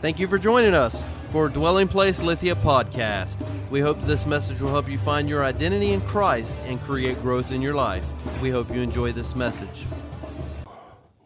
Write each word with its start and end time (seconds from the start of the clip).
Thank 0.00 0.18
you 0.18 0.28
for 0.28 0.38
joining 0.38 0.72
us 0.72 1.04
for 1.30 1.50
Dwelling 1.50 1.86
Place 1.86 2.22
Lithia 2.22 2.54
podcast. 2.54 3.46
We 3.70 3.80
hope 3.80 4.00
this 4.00 4.24
message 4.24 4.58
will 4.58 4.70
help 4.70 4.88
you 4.88 4.96
find 4.96 5.28
your 5.28 5.44
identity 5.44 5.92
in 5.92 6.00
Christ 6.00 6.56
and 6.64 6.80
create 6.80 7.20
growth 7.20 7.52
in 7.52 7.60
your 7.60 7.74
life. 7.74 8.02
We 8.40 8.48
hope 8.48 8.74
you 8.74 8.80
enjoy 8.80 9.12
this 9.12 9.36
message. 9.36 9.84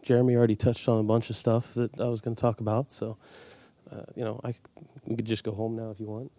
Jeremy 0.03 0.35
already 0.35 0.57
touched 0.57 0.89
on 0.89 0.99
a 0.99 1.03
bunch 1.03 1.29
of 1.29 1.37
stuff 1.37 1.73
that 1.75 2.01
I 2.01 2.09
was 2.09 2.19
going 2.19 2.35
to 2.35 2.41
talk 2.41 2.59
about, 2.59 2.91
so 2.91 3.17
uh, 3.93 4.03
you 4.13 4.25
know, 4.25 4.41
I 4.43 4.53
we 5.05 5.15
could 5.15 5.25
just 5.25 5.45
go 5.45 5.53
home 5.53 5.77
now 5.77 5.91
if 5.91 6.01
you 6.01 6.07
want. 6.07 6.29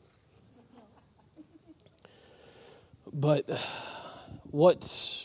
But 3.15 3.49
what 4.51 5.25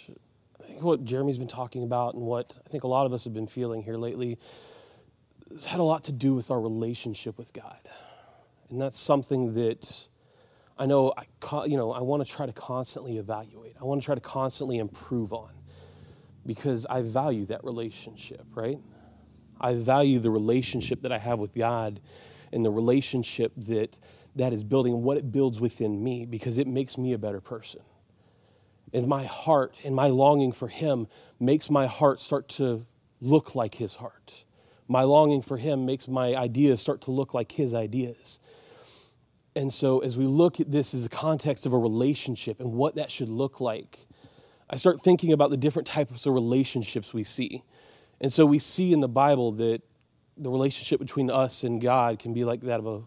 I 0.61 0.63
think 0.63 0.81
what 0.81 1.03
Jeremy's 1.03 1.37
been 1.37 1.49
talking 1.49 1.83
about 1.83 2.13
and 2.13 2.23
what 2.23 2.57
I 2.65 2.69
think 2.69 2.85
a 2.85 2.87
lot 2.87 3.05
of 3.05 3.11
us 3.11 3.25
have 3.25 3.33
been 3.33 3.47
feeling 3.47 3.83
here 3.83 3.97
lately 3.97 4.39
has 5.53 5.65
had 5.65 5.79
a 5.79 5.83
lot 5.83 6.03
to 6.05 6.11
do 6.11 6.33
with 6.33 6.51
our 6.51 6.59
relationship 6.59 7.37
with 7.37 7.53
God, 7.53 7.79
and 8.69 8.81
that's 8.81 8.99
something 8.99 9.53
that 9.55 10.07
I 10.77 10.85
know 10.85 11.13
I 11.17 11.65
you 11.65 11.77
know 11.77 11.91
I 11.91 12.01
want 12.01 12.25
to 12.25 12.31
try 12.31 12.45
to 12.45 12.53
constantly 12.53 13.17
evaluate. 13.17 13.75
I 13.79 13.83
want 13.85 14.01
to 14.01 14.05
try 14.05 14.15
to 14.15 14.21
constantly 14.21 14.79
improve 14.79 15.33
on 15.33 15.51
because 16.45 16.85
I 16.85 17.01
value 17.01 17.45
that 17.47 17.63
relationship, 17.63 18.45
right? 18.55 18.79
I 19.59 19.75
value 19.75 20.19
the 20.19 20.31
relationship 20.31 21.03
that 21.03 21.11
I 21.11 21.19
have 21.19 21.39
with 21.39 21.53
God 21.53 21.99
and 22.51 22.65
the 22.65 22.71
relationship 22.71 23.53
that 23.57 23.99
that 24.35 24.53
is 24.53 24.63
building 24.63 24.93
and 24.93 25.03
what 25.03 25.17
it 25.17 25.31
builds 25.31 25.59
within 25.59 26.03
me 26.03 26.25
because 26.25 26.57
it 26.57 26.67
makes 26.67 26.97
me 26.97 27.13
a 27.13 27.17
better 27.17 27.41
person. 27.41 27.81
And 28.93 29.07
my 29.07 29.23
heart 29.23 29.75
and 29.83 29.95
my 29.95 30.07
longing 30.07 30.51
for 30.51 30.67
Him 30.67 31.07
makes 31.39 31.69
my 31.69 31.85
heart 31.85 32.19
start 32.19 32.49
to 32.49 32.85
look 33.19 33.55
like 33.55 33.75
His 33.75 33.95
heart. 33.95 34.45
My 34.91 35.03
longing 35.03 35.41
for 35.41 35.55
Him 35.55 35.85
makes 35.85 36.09
my 36.09 36.35
ideas 36.35 36.81
start 36.81 36.99
to 37.03 37.11
look 37.11 37.33
like 37.33 37.53
His 37.53 37.73
ideas. 37.73 38.41
And 39.55 39.71
so, 39.71 39.99
as 39.99 40.17
we 40.17 40.25
look 40.25 40.59
at 40.59 40.69
this 40.69 40.93
as 40.93 41.05
a 41.05 41.09
context 41.09 41.65
of 41.65 41.71
a 41.71 41.77
relationship 41.77 42.59
and 42.59 42.73
what 42.73 42.95
that 42.95 43.09
should 43.09 43.29
look 43.29 43.61
like, 43.61 44.05
I 44.69 44.75
start 44.75 45.01
thinking 45.01 45.31
about 45.31 45.49
the 45.49 45.55
different 45.55 45.87
types 45.87 46.25
of 46.25 46.33
relationships 46.33 47.13
we 47.13 47.23
see. 47.23 47.63
And 48.19 48.33
so, 48.33 48.45
we 48.45 48.59
see 48.59 48.91
in 48.91 48.99
the 48.99 49.07
Bible 49.07 49.53
that 49.53 49.81
the 50.35 50.49
relationship 50.49 50.99
between 50.99 51.31
us 51.31 51.63
and 51.63 51.79
God 51.79 52.19
can 52.19 52.33
be 52.33 52.43
like 52.43 52.59
that 52.61 52.79
of 52.81 52.85
a 52.85 53.01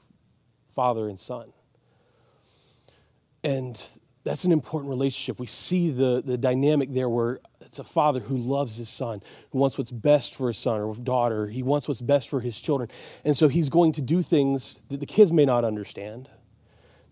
father 0.71 1.07
and 1.07 1.21
son. 1.21 1.53
And 3.43 3.79
that's 4.25 4.45
an 4.45 4.53
important 4.53 4.89
relationship. 4.89 5.39
We 5.39 5.47
see 5.47 5.91
the, 5.91 6.23
the 6.25 6.39
dynamic 6.39 6.93
there 6.93 7.09
where 7.11 7.41
it's 7.61 7.79
a 7.79 7.85
father 7.85 8.21
who 8.21 8.39
loves 8.39 8.77
his 8.77 8.89
son, 8.89 9.21
who 9.51 9.59
wants 9.59 9.77
what's 9.77 9.91
best 9.91 10.35
for 10.35 10.49
his 10.49 10.57
son 10.57 10.81
or 10.81 10.95
daughter. 10.97 11.49
He 11.49 11.63
wants 11.63 11.87
what's 11.87 12.01
best 12.01 12.31
for 12.31 12.41
his 12.41 12.59
children. 12.59 12.89
And 13.25 13.37
so 13.37 13.49
he's 13.49 13.69
going 13.69 13.93
to 13.93 14.03
do 14.03 14.23
things 14.23 14.81
that 14.89 15.01
the 15.01 15.07
kids 15.07 15.31
may 15.31 15.45
not 15.45 15.65
understand, 15.65 16.31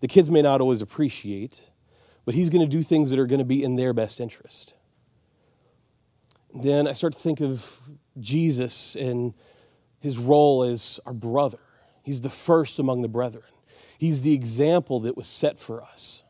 the 0.01 0.07
kids 0.07 0.29
may 0.29 0.41
not 0.41 0.59
always 0.59 0.81
appreciate, 0.81 1.69
but 2.25 2.33
he's 2.33 2.49
going 2.49 2.67
to 2.67 2.77
do 2.77 2.81
things 2.81 3.09
that 3.11 3.19
are 3.19 3.27
going 3.27 3.39
to 3.39 3.45
be 3.45 3.63
in 3.63 3.75
their 3.75 3.93
best 3.93 4.19
interest. 4.19 4.73
Then 6.53 6.87
I 6.87 6.93
start 6.93 7.13
to 7.13 7.19
think 7.19 7.41
of 7.41 7.79
Jesus 8.19 8.95
and 8.95 9.33
his 9.99 10.17
role 10.17 10.63
as 10.63 10.99
our 11.05 11.13
brother. 11.13 11.59
He's 12.03 12.21
the 12.21 12.29
first 12.29 12.79
among 12.79 13.01
the 13.01 13.07
brethren. 13.07 13.45
He's 13.97 14.21
the 14.21 14.33
example 14.33 15.01
that 15.01 15.15
was 15.15 15.27
set 15.27 15.59
for 15.59 15.81
us. 15.81 16.22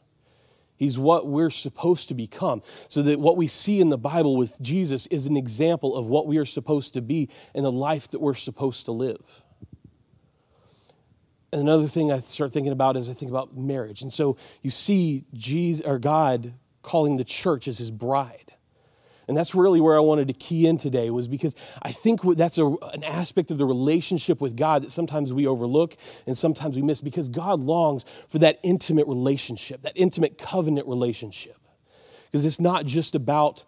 He's 0.75 0.97
what 0.97 1.27
we're 1.27 1.49
supposed 1.49 2.07
to 2.09 2.13
become. 2.13 2.61
So 2.89 3.01
that 3.03 3.19
what 3.19 3.37
we 3.37 3.47
see 3.47 3.79
in 3.79 3.89
the 3.89 3.97
Bible 3.97 4.35
with 4.35 4.59
Jesus 4.61 5.07
is 5.07 5.27
an 5.27 5.37
example 5.37 5.95
of 5.95 6.07
what 6.07 6.27
we 6.27 6.37
are 6.37 6.45
supposed 6.45 6.93
to 6.95 7.01
be 7.01 7.29
and 7.53 7.63
the 7.63 7.71
life 7.71 8.09
that 8.09 8.19
we're 8.19 8.33
supposed 8.33 8.85
to 8.85 8.91
live. 8.91 9.43
And 11.51 11.61
another 11.61 11.87
thing 11.87 12.11
I 12.11 12.19
start 12.19 12.51
thinking 12.51 12.73
about 12.73 12.97
is 12.97 13.07
I 13.09 13.13
think 13.13 13.29
about 13.29 13.55
marriage. 13.55 14.01
And 14.01 14.11
so 14.11 14.37
you 14.63 14.71
see 14.71 15.25
Jesus 15.33 15.85
or 15.85 15.99
God 15.99 16.53
calling 16.81 17.17
the 17.17 17.23
church 17.23 17.67
as 17.67 17.77
his 17.77 17.91
bride. 17.91 18.42
And 19.27 19.37
that's 19.37 19.55
really 19.55 19.79
where 19.79 19.95
I 19.95 20.01
wanted 20.01 20.27
to 20.27 20.33
key 20.33 20.67
in 20.67 20.77
today, 20.77 21.09
was 21.09 21.27
because 21.27 21.55
I 21.81 21.91
think 21.91 22.21
that's 22.35 22.57
a, 22.57 22.65
an 22.65 23.03
aspect 23.03 23.51
of 23.51 23.57
the 23.57 23.65
relationship 23.65 24.41
with 24.41 24.55
God 24.57 24.83
that 24.83 24.91
sometimes 24.91 25.31
we 25.31 25.47
overlook 25.47 25.95
and 26.27 26.37
sometimes 26.37 26.75
we 26.75 26.81
miss 26.81 27.01
because 27.01 27.29
God 27.29 27.59
longs 27.59 28.05
for 28.27 28.39
that 28.39 28.59
intimate 28.63 29.07
relationship, 29.07 29.81
that 29.83 29.93
intimate 29.95 30.37
covenant 30.37 30.87
relationship. 30.87 31.57
Because 32.25 32.45
it's 32.45 32.59
not 32.59 32.85
just 32.85 33.15
about 33.15 33.63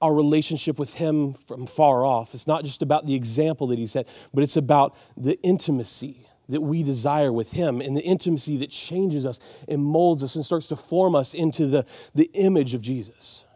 our 0.00 0.14
relationship 0.14 0.78
with 0.78 0.94
Him 0.94 1.32
from 1.32 1.66
far 1.66 2.04
off, 2.04 2.34
it's 2.34 2.46
not 2.46 2.64
just 2.64 2.82
about 2.82 3.06
the 3.06 3.14
example 3.14 3.66
that 3.68 3.78
He 3.78 3.86
set, 3.86 4.08
but 4.32 4.42
it's 4.42 4.56
about 4.56 4.96
the 5.16 5.40
intimacy 5.42 6.28
that 6.48 6.60
we 6.60 6.82
desire 6.82 7.32
with 7.32 7.52
Him 7.52 7.80
and 7.80 7.96
the 7.96 8.02
intimacy 8.02 8.56
that 8.58 8.70
changes 8.70 9.24
us 9.24 9.40
and 9.68 9.82
molds 9.82 10.22
us 10.22 10.36
and 10.36 10.44
starts 10.44 10.68
to 10.68 10.76
form 10.76 11.14
us 11.14 11.34
into 11.34 11.66
the, 11.66 11.86
the 12.14 12.30
image 12.34 12.74
of 12.74 12.82
Jesus. 12.82 13.46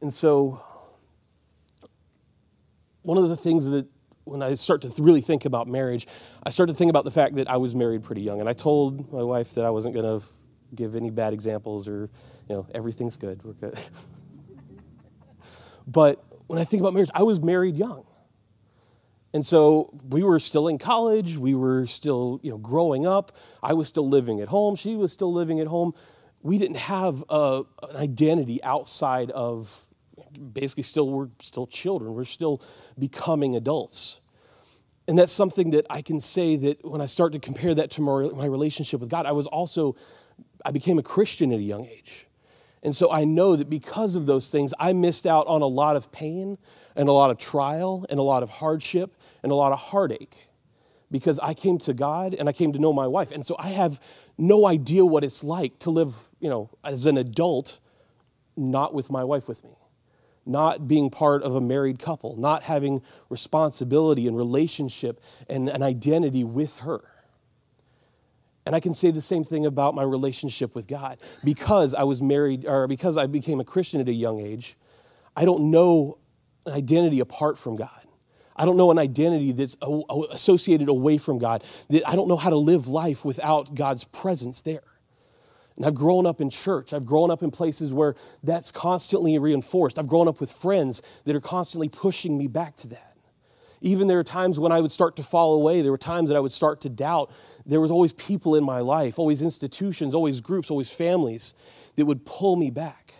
And 0.00 0.12
so, 0.12 0.62
one 3.02 3.18
of 3.18 3.28
the 3.28 3.36
things 3.36 3.66
that 3.66 3.86
when 4.24 4.42
I 4.42 4.54
start 4.54 4.82
to 4.82 4.92
really 4.98 5.20
think 5.20 5.44
about 5.44 5.68
marriage, 5.68 6.06
I 6.42 6.50
start 6.50 6.68
to 6.70 6.74
think 6.74 6.90
about 6.90 7.04
the 7.04 7.10
fact 7.10 7.36
that 7.36 7.48
I 7.48 7.58
was 7.58 7.74
married 7.74 8.02
pretty 8.02 8.22
young. 8.22 8.40
And 8.40 8.48
I 8.48 8.54
told 8.54 9.12
my 9.12 9.22
wife 9.22 9.54
that 9.54 9.64
I 9.64 9.70
wasn't 9.70 9.94
going 9.94 10.20
to 10.20 10.26
give 10.74 10.96
any 10.96 11.10
bad 11.10 11.32
examples 11.32 11.86
or, 11.86 12.08
you 12.48 12.56
know, 12.56 12.66
everything's 12.74 13.16
good. 13.16 13.42
We're 13.44 13.52
good. 13.52 13.78
but 15.86 16.24
when 16.46 16.58
I 16.58 16.64
think 16.64 16.80
about 16.80 16.94
marriage, 16.94 17.10
I 17.14 17.22
was 17.22 17.40
married 17.40 17.76
young. 17.76 18.04
And 19.34 19.44
so 19.44 19.92
we 20.10 20.22
were 20.22 20.38
still 20.38 20.68
in 20.68 20.78
college, 20.78 21.36
we 21.36 21.54
were 21.54 21.86
still, 21.86 22.38
you 22.42 22.52
know, 22.52 22.58
growing 22.58 23.04
up. 23.04 23.32
I 23.62 23.72
was 23.72 23.88
still 23.88 24.08
living 24.08 24.40
at 24.40 24.48
home, 24.48 24.76
she 24.76 24.94
was 24.94 25.12
still 25.12 25.32
living 25.32 25.60
at 25.60 25.66
home. 25.66 25.92
We 26.40 26.58
didn't 26.58 26.76
have 26.76 27.24
a, 27.28 27.62
an 27.88 27.96
identity 27.96 28.62
outside 28.62 29.30
of 29.30 29.83
basically 30.52 30.82
still 30.82 31.10
we're 31.10 31.28
still 31.40 31.66
children. 31.66 32.14
We're 32.14 32.24
still 32.24 32.62
becoming 32.98 33.56
adults. 33.56 34.20
And 35.06 35.18
that's 35.18 35.32
something 35.32 35.70
that 35.70 35.86
i 35.90 36.00
can 36.02 36.20
say 36.20 36.56
that 36.56 36.84
when 36.84 37.00
i 37.00 37.06
start 37.06 37.32
to 37.32 37.38
compare 37.38 37.74
that 37.74 37.90
to 37.92 38.00
my, 38.00 38.30
my 38.34 38.46
relationship 38.46 39.00
with 39.00 39.10
god 39.10 39.26
i 39.26 39.32
was 39.32 39.46
also 39.46 39.96
i 40.64 40.70
became 40.70 40.98
a 40.98 41.02
christian 41.02 41.52
at 41.52 41.58
a 41.58 41.62
young 41.62 41.86
age. 41.86 42.26
And 42.82 42.94
so 42.94 43.10
i 43.10 43.24
know 43.24 43.56
that 43.56 43.68
because 43.68 44.14
of 44.14 44.26
those 44.26 44.50
things 44.50 44.72
i 44.78 44.92
missed 44.92 45.26
out 45.26 45.46
on 45.46 45.62
a 45.62 45.66
lot 45.66 45.96
of 45.96 46.10
pain 46.12 46.58
and 46.96 47.08
a 47.08 47.12
lot 47.12 47.30
of 47.30 47.38
trial 47.38 48.06
and 48.08 48.18
a 48.18 48.22
lot 48.22 48.42
of 48.42 48.50
hardship 48.50 49.16
and 49.42 49.52
a 49.52 49.54
lot 49.54 49.72
of 49.72 49.78
heartache 49.78 50.48
because 51.10 51.38
i 51.40 51.52
came 51.54 51.78
to 51.78 51.92
god 51.92 52.34
and 52.34 52.48
i 52.48 52.52
came 52.52 52.72
to 52.72 52.78
know 52.78 52.92
my 52.92 53.06
wife. 53.06 53.30
And 53.30 53.44
so 53.44 53.56
i 53.58 53.68
have 53.68 54.00
no 54.38 54.66
idea 54.66 55.04
what 55.04 55.22
it's 55.22 55.44
like 55.44 55.78
to 55.80 55.90
live 55.90 56.14
you 56.40 56.48
know 56.48 56.70
as 56.82 57.06
an 57.06 57.18
adult 57.18 57.78
not 58.56 58.94
with 58.94 59.10
my 59.10 59.24
wife 59.24 59.48
with 59.48 59.62
me 59.64 59.76
not 60.46 60.86
being 60.86 61.10
part 61.10 61.42
of 61.42 61.54
a 61.54 61.60
married 61.60 61.98
couple, 61.98 62.36
not 62.36 62.62
having 62.62 63.02
responsibility 63.30 64.26
and 64.28 64.36
relationship 64.36 65.20
and 65.48 65.68
an 65.68 65.82
identity 65.82 66.44
with 66.44 66.76
her. 66.76 67.02
And 68.66 68.74
I 68.74 68.80
can 68.80 68.94
say 68.94 69.10
the 69.10 69.20
same 69.20 69.44
thing 69.44 69.66
about 69.66 69.94
my 69.94 70.02
relationship 70.02 70.74
with 70.74 70.86
God. 70.86 71.18
Because 71.42 71.94
I 71.94 72.04
was 72.04 72.22
married, 72.22 72.64
or 72.66 72.86
because 72.86 73.18
I 73.18 73.26
became 73.26 73.60
a 73.60 73.64
Christian 73.64 74.00
at 74.00 74.08
a 74.08 74.12
young 74.12 74.40
age, 74.40 74.76
I 75.36 75.44
don't 75.44 75.70
know 75.70 76.18
an 76.64 76.72
identity 76.72 77.20
apart 77.20 77.58
from 77.58 77.76
God. 77.76 77.90
I 78.56 78.64
don't 78.64 78.76
know 78.76 78.90
an 78.90 78.98
identity 78.98 79.52
that's 79.52 79.76
associated 80.30 80.88
away 80.88 81.18
from 81.18 81.38
God. 81.38 81.64
I 82.06 82.16
don't 82.16 82.28
know 82.28 82.36
how 82.36 82.50
to 82.50 82.56
live 82.56 82.88
life 82.88 83.24
without 83.24 83.74
God's 83.74 84.04
presence 84.04 84.62
there. 84.62 84.84
And 85.76 85.84
I've 85.84 85.94
grown 85.94 86.24
up 86.24 86.40
in 86.40 86.50
church. 86.50 86.92
I've 86.92 87.06
grown 87.06 87.30
up 87.30 87.42
in 87.42 87.50
places 87.50 87.92
where 87.92 88.14
that's 88.42 88.70
constantly 88.70 89.38
reinforced. 89.38 89.98
I've 89.98 90.06
grown 90.06 90.28
up 90.28 90.40
with 90.40 90.52
friends 90.52 91.02
that 91.24 91.34
are 91.34 91.40
constantly 91.40 91.88
pushing 91.88 92.38
me 92.38 92.46
back 92.46 92.76
to 92.76 92.88
that. 92.88 93.16
Even 93.80 94.06
there 94.06 94.18
are 94.18 94.24
times 94.24 94.58
when 94.58 94.72
I 94.72 94.80
would 94.80 94.92
start 94.92 95.16
to 95.16 95.22
fall 95.22 95.54
away, 95.54 95.82
there 95.82 95.90
were 95.90 95.98
times 95.98 96.30
that 96.30 96.36
I 96.36 96.40
would 96.40 96.52
start 96.52 96.80
to 96.82 96.88
doubt. 96.88 97.30
There 97.66 97.80
was 97.80 97.90
always 97.90 98.12
people 98.12 98.54
in 98.54 98.64
my 98.64 98.80
life, 98.80 99.18
always 99.18 99.42
institutions, 99.42 100.14
always 100.14 100.40
groups, 100.40 100.70
always 100.70 100.90
families 100.90 101.54
that 101.96 102.06
would 102.06 102.24
pull 102.24 102.56
me 102.56 102.70
back. 102.70 103.12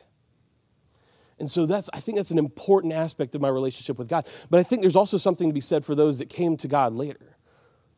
And 1.38 1.50
so 1.50 1.66
that's 1.66 1.90
I 1.92 2.00
think 2.00 2.16
that's 2.16 2.30
an 2.30 2.38
important 2.38 2.92
aspect 2.92 3.34
of 3.34 3.40
my 3.40 3.48
relationship 3.48 3.98
with 3.98 4.08
God. 4.08 4.26
But 4.48 4.60
I 4.60 4.62
think 4.62 4.80
there's 4.80 4.96
also 4.96 5.16
something 5.16 5.48
to 5.48 5.52
be 5.52 5.60
said 5.60 5.84
for 5.84 5.94
those 5.94 6.18
that 6.20 6.28
came 6.28 6.56
to 6.58 6.68
God 6.68 6.92
later. 6.92 7.33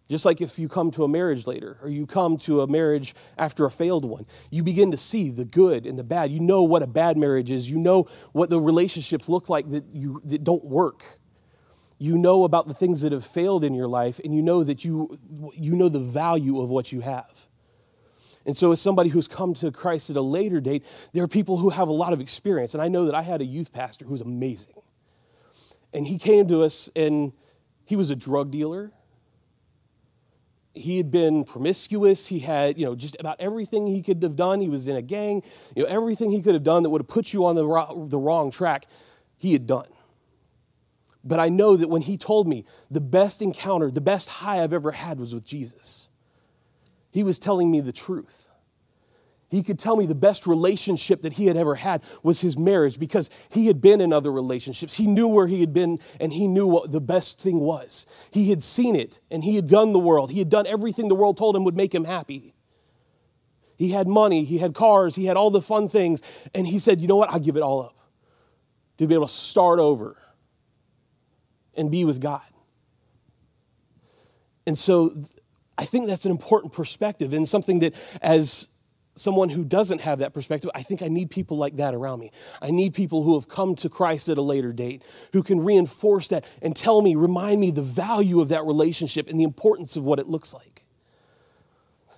Just 0.09 0.25
like 0.25 0.41
if 0.41 0.59
you 0.59 0.69
come 0.69 0.93
to 0.93 1.05
a 1.05 1.09
marriage 1.09 1.47
later 1.47 1.79
or 1.83 1.89
you 1.89 2.07
come 2.07 2.37
to 2.39 2.61
a 2.61 2.67
marriage 2.67 3.15
after 3.37 3.65
a 3.65 3.71
failed 3.71 4.05
one, 4.05 4.25
you 4.51 4.63
begin 4.63 4.93
to 4.93 4.97
see 4.97 5.31
the 5.31 5.45
good 5.45 5.85
and 5.85 5.99
the 5.99 6.05
bad. 6.05 6.31
You 6.31 6.41
know 6.41 6.63
what 6.63 6.83
a 6.83 6.87
bad 6.87 7.17
marriage 7.17 7.51
is. 7.51 7.69
You 7.69 7.79
know 7.79 8.07
what 8.33 8.49
the 8.49 8.61
relationships 8.61 9.29
look 9.29 9.49
like 9.49 9.69
that, 9.71 9.85
you, 9.93 10.21
that 10.25 10.45
don't 10.45 10.65
work. 10.65 11.03
You 11.99 12.19
know 12.19 12.45
about 12.45 12.69
the 12.69 12.75
things 12.75 13.01
that 13.01 13.11
have 13.11 13.25
failed 13.25 13.65
in 13.65 13.75
your 13.75 13.89
life 13.89 14.21
and 14.23 14.33
you 14.33 14.43
know 14.43 14.63
that 14.63 14.85
you, 14.85 15.19
you 15.55 15.75
know 15.75 15.89
the 15.89 15.99
value 15.99 16.61
of 16.61 16.71
what 16.71 16.93
you 16.93 17.01
have. 17.01 17.49
And 18.45 18.57
so, 18.57 18.71
as 18.71 18.81
somebody 18.81 19.11
who's 19.11 19.27
come 19.27 19.55
to 19.55 19.73
Christ 19.73 20.09
at 20.09 20.17
a 20.17 20.23
later 20.23 20.61
date, 20.61 20.85
there 21.13 21.25
are 21.25 21.29
people 21.29 21.57
who 21.57 21.69
have 21.71 21.89
a 21.89 21.93
lot 21.93 22.13
of 22.13 22.21
experience. 22.21 22.75
And 22.75 22.83
I 22.83 22.87
know 22.87 23.07
that 23.07 23.15
I 23.17 23.23
had 23.23 23.41
a 23.41 23.45
youth 23.45 23.73
pastor 23.73 24.05
who 24.05 24.13
was 24.13 24.21
amazing. 24.21 24.77
And 25.93 26.07
he 26.07 26.17
came 26.17 26.47
to 26.47 26.63
us 26.63 26.89
and 26.95 27.33
he 27.87 27.97
was 27.97 28.11
a 28.11 28.15
drug 28.15 28.53
dealer 28.53 28.93
he 30.77 30.97
had 30.97 31.11
been 31.11 31.45
promiscuous. 31.45 32.27
He 32.27 32.39
had, 32.39 32.79
you 32.79 32.85
know, 32.85 32.95
just 32.95 33.17
about 33.19 33.37
everything 33.41 33.87
he 33.87 34.03
could 34.03 34.23
have 34.23 34.37
done. 34.37 34.61
He 34.61 34.69
was 34.69 34.89
in 34.89 34.97
a 34.97 35.03
gang. 35.03 35.43
You 35.75 35.83
know, 35.83 35.89
everything 35.89 36.31
he 36.31 36.43
could 36.43 36.55
have 36.55 36.63
done 36.63 36.83
that 36.83 36.91
would 36.91 37.03
have 37.03 37.09
put 37.09 37.33
you 37.33 37.47
on 37.47 37.57
the, 37.57 38.07
the 38.09 38.19
wrong 38.19 38.51
track, 38.51 38.87
he 39.37 39.53
had 39.53 39.67
done. 39.67 39.89
But 41.25 41.41
I 41.41 41.49
know 41.49 41.77
that 41.77 41.89
when 41.89 42.03
he 42.03 42.17
told 42.17 42.47
me 42.47 42.65
the 42.91 43.01
best 43.01 43.43
encounter, 43.43 43.91
the 43.91 44.01
best 44.01 44.29
high 44.29 44.63
I've 44.63 44.73
ever 44.73 44.93
had 44.93 45.19
was 45.19 45.35
with 45.35 45.45
Jesus, 45.45 46.09
he 47.11 47.25
was 47.25 47.39
telling 47.39 47.71
me 47.71 47.81
the 47.81 47.93
truth. 47.93 48.51
He 49.49 49.63
could 49.63 49.79
tell 49.79 49.97
me 49.97 50.07
the 50.07 50.15
best 50.15 50.47
relationship 50.47 51.23
that 51.23 51.35
he 51.35 51.47
had 51.47 51.57
ever 51.57 51.77
had 51.77 52.03
was 52.23 52.41
his 52.41 52.59
marriage 52.59 52.99
because 52.99 53.31
he 53.49 53.69
had 53.69 53.81
been 53.81 54.01
in 54.01 54.13
other 54.13 54.33
relationships. 54.33 54.95
He 54.95 55.07
knew 55.07 55.29
where 55.29 55.47
he 55.47 55.61
had 55.61 55.73
been 55.73 55.99
and 56.21 56.33
he 56.33 56.49
knew 56.49 56.67
what 56.67 56.91
the 56.91 57.01
best 57.01 57.41
thing 57.41 57.61
was. 57.61 58.07
He 58.33 58.51
had 58.51 58.63
seen 58.63 58.97
it 58.97 59.21
and 59.31 59.45
he 59.45 59.55
had 59.55 59.69
done 59.69 59.93
the 59.93 60.01
world. 60.01 60.33
He 60.33 60.41
had 60.41 60.49
done 60.49 60.67
everything 60.67 61.09
the 61.09 61.15
world 61.15 61.37
told 61.37 61.55
him 61.55 61.63
would 61.65 61.77
make 61.77 61.95
him 61.95 62.05
happy. 62.05 62.55
He 63.77 63.91
had 63.91 64.09
money, 64.09 64.45
he 64.45 64.59
had 64.59 64.75
cars, 64.75 65.15
he 65.15 65.27
had 65.27 65.37
all 65.37 65.51
the 65.51 65.63
fun 65.63 65.89
things. 65.89 66.23
And 66.55 66.67
he 66.67 66.79
said, 66.79 67.01
You 67.01 67.07
know 67.07 67.17
what? 67.17 67.31
I'll 67.31 67.39
give 67.39 67.57
it 67.57 67.63
all 67.63 67.83
up 67.83 67.97
to 68.99 69.07
be 69.07 69.15
able 69.15 69.27
to 69.27 69.33
start 69.33 69.79
over 69.79 70.17
and 71.75 71.91
be 71.91 72.05
with 72.05 72.21
God. 72.21 72.43
And 74.67 74.77
so 74.77 75.13
I 75.79 75.85
think 75.85 76.07
that's 76.07 76.25
an 76.25 76.31
important 76.31 76.73
perspective 76.73 77.33
and 77.33 77.49
something 77.49 77.81
that, 77.81 77.95
as 78.23 78.69
someone 79.17 79.49
who 79.49 79.65
doesn't 79.65 80.03
have 80.03 80.21
that 80.21 80.35
perspective, 80.35 80.71
I 80.75 80.83
think 80.83 81.03
I 81.03 81.09
need 81.09 81.31
people 81.31 81.57
like 81.57 81.77
that 81.77 81.95
around 81.95 82.21
me. 82.21 82.31
I 82.63 82.71
need 82.71 82.95
people 82.95 83.23
who 83.23 83.35
have 83.35 83.49
come 83.49 83.75
to 83.77 83.89
Christ 83.89 84.29
at 84.29 84.39
a 84.39 84.43
later 84.43 84.73
date, 84.73 85.03
who 85.33 85.43
can 85.43 85.65
reinforce 85.65 86.29
that 86.29 86.49
and 86.63 86.77
tell 86.77 87.03
me, 87.03 87.17
remind 87.17 87.61
me 87.61 87.71
the 87.71 87.83
value 87.83 88.41
of 88.41 88.51
that 88.51 88.65
relationship 88.65 89.29
and 89.29 89.41
the 89.41 89.45
importance 89.45 89.97
of 89.97 90.05
what 90.05 90.19
it 90.19 90.27
looks 90.27 90.55
like. 90.55 90.85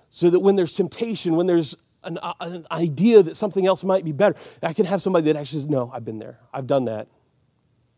So 0.09 0.29
that 0.29 0.39
when 0.39 0.55
there's 0.55 0.73
temptation, 0.73 1.35
when 1.35 1.47
there's 1.47 1.75
an, 2.03 2.17
uh, 2.21 2.33
an 2.41 2.65
idea 2.71 3.23
that 3.23 3.35
something 3.35 3.65
else 3.65 3.83
might 3.83 4.03
be 4.03 4.11
better, 4.11 4.35
I 4.61 4.73
can 4.73 4.85
have 4.85 5.01
somebody 5.01 5.25
that 5.31 5.39
actually 5.39 5.59
says, 5.59 5.69
No, 5.69 5.89
I've 5.93 6.05
been 6.05 6.19
there, 6.19 6.39
I've 6.53 6.67
done 6.67 6.85
that. 6.85 7.07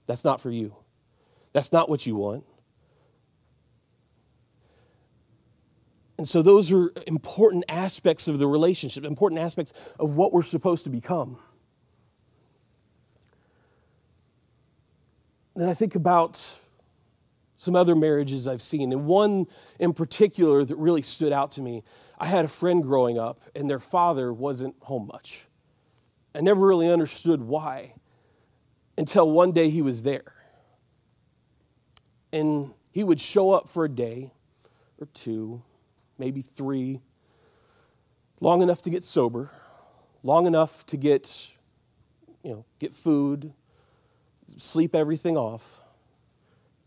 That's 0.07 0.23
not 0.23 0.41
for 0.41 0.51
you. 0.51 0.75
That's 1.53 1.71
not 1.71 1.89
what 1.89 2.05
you 2.05 2.15
want. 2.15 2.43
And 6.21 6.27
so, 6.27 6.43
those 6.43 6.71
are 6.71 6.91
important 7.07 7.63
aspects 7.67 8.27
of 8.27 8.37
the 8.37 8.45
relationship, 8.45 9.05
important 9.05 9.41
aspects 9.41 9.73
of 9.99 10.17
what 10.17 10.31
we're 10.31 10.43
supposed 10.43 10.83
to 10.83 10.91
become. 10.91 11.39
Then 15.55 15.67
I 15.67 15.73
think 15.73 15.95
about 15.95 16.59
some 17.57 17.75
other 17.75 17.95
marriages 17.95 18.47
I've 18.47 18.61
seen, 18.61 18.93
and 18.93 19.07
one 19.07 19.47
in 19.79 19.93
particular 19.93 20.63
that 20.63 20.75
really 20.75 21.01
stood 21.01 21.33
out 21.33 21.49
to 21.53 21.61
me. 21.61 21.81
I 22.19 22.27
had 22.27 22.45
a 22.45 22.47
friend 22.47 22.83
growing 22.83 23.17
up, 23.17 23.41
and 23.55 23.67
their 23.67 23.79
father 23.79 24.31
wasn't 24.31 24.75
home 24.81 25.07
much. 25.07 25.47
I 26.35 26.41
never 26.41 26.67
really 26.67 26.91
understood 26.93 27.41
why 27.41 27.95
until 28.95 29.31
one 29.31 29.53
day 29.53 29.71
he 29.71 29.81
was 29.81 30.03
there 30.03 30.35
and 32.31 32.75
he 32.91 33.03
would 33.03 33.19
show 33.19 33.53
up 33.53 33.67
for 33.67 33.85
a 33.85 33.89
day 33.89 34.31
or 34.99 35.07
two, 35.15 35.63
maybe 36.21 36.43
three, 36.43 37.01
long 38.39 38.61
enough 38.61 38.83
to 38.83 38.91
get 38.91 39.03
sober, 39.03 39.49
long 40.21 40.45
enough 40.45 40.85
to 40.85 40.95
get, 40.95 41.49
you 42.43 42.51
know, 42.51 42.65
get 42.77 42.93
food, 42.93 43.53
sleep 44.45 44.93
everything 44.93 45.35
off, 45.35 45.81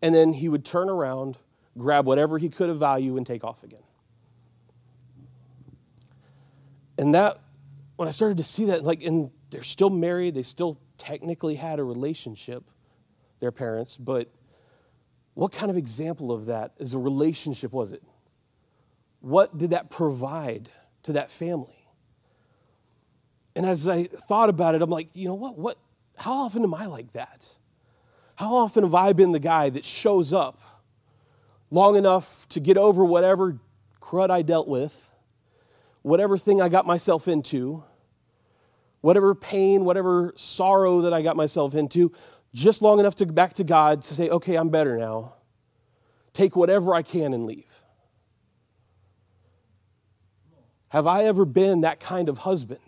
and 0.01 0.15
then 0.15 0.33
he 0.33 0.49
would 0.49 0.65
turn 0.65 0.89
around, 0.89 1.37
grab 1.77 2.07
whatever 2.07 2.39
he 2.39 2.49
could 2.49 2.71
of 2.71 2.79
value, 2.79 3.17
and 3.17 3.27
take 3.27 3.43
off 3.43 3.65
again. 3.65 3.83
And 6.97 7.13
that, 7.17 7.41
when 7.97 8.07
I 8.07 8.13
started 8.13 8.37
to 8.39 8.45
see 8.45 8.67
that, 8.67 8.85
like, 8.85 9.03
and 9.03 9.33
they're 9.51 9.65
still 9.65 9.91
married, 9.91 10.37
they 10.37 10.45
still 10.45 10.79
technically 10.97 11.57
had 11.57 11.81
a 11.81 11.85
relationship, 11.85 12.63
their 13.41 13.51
parents, 13.51 13.97
but 13.97 14.29
what 15.35 15.51
kind 15.51 15.73
of 15.73 15.77
example 15.77 16.31
of 16.31 16.47
that 16.47 16.75
as 16.79 16.95
a 16.95 16.99
relationship 16.99 17.73
was 17.73 17.91
it? 17.91 18.03
What 19.25 19.57
did 19.57 19.71
that 19.71 19.89
provide 19.89 20.69
to 21.05 21.15
that 21.15 21.31
family? 21.31 21.89
And 23.57 23.65
as 23.65 23.89
I 23.89 24.05
thought 24.05 24.51
about 24.51 24.75
it, 24.75 24.83
I'm 24.83 24.91
like, 24.91 25.09
you 25.15 25.27
know 25.29 25.35
what? 25.35 25.57
What 25.57 25.79
how 26.17 26.33
often 26.35 26.63
am 26.63 26.75
I 26.75 26.85
like 26.85 27.13
that? 27.13 27.49
How 28.37 28.55
often 28.55 28.85
have 28.85 28.95
I 28.95 29.15
been 29.15 29.33
the 29.33 29.41
guy 29.41 29.71
that 29.71 29.83
shows 29.83 30.35
up 30.35 30.61
long 31.71 31.97
enough 31.97 32.47
to 32.51 32.61
get 32.61 32.77
over 32.77 33.03
whatever 33.03 33.59
crud 33.99 34.29
I 34.29 34.43
dealt 34.43 34.69
with, 34.69 35.11
whatever 36.03 36.37
thing 36.37 36.61
I 36.61 36.69
got 36.69 36.85
myself 36.85 37.27
into, 37.27 37.83
whatever 39.01 39.35
pain, 39.35 39.87
whatever 39.87 40.35
sorrow 40.37 41.01
that 41.01 41.15
I 41.15 41.23
got 41.23 41.35
myself 41.35 41.75
into, 41.75 42.13
just 42.53 42.83
long 42.83 43.01
enough 43.01 43.15
to 43.17 43.25
go 43.25 43.33
back 43.33 43.55
to 43.55 43.65
God 43.65 44.03
to 44.03 44.13
say, 44.13 44.29
okay, 44.29 44.57
I'm 44.57 44.69
better 44.69 44.99
now. 44.99 45.37
Take 46.35 46.57
whatever 46.57 46.95
I 46.95 47.01
can 47.01 47.33
and 47.33 47.47
leave. 47.47 47.84
Have 50.95 51.09
I 51.09 51.25
ever 51.25 51.45
been 51.45 51.81
that 51.81 51.99
kind 51.99 52.29
of 52.29 52.39
husband? 52.39 52.79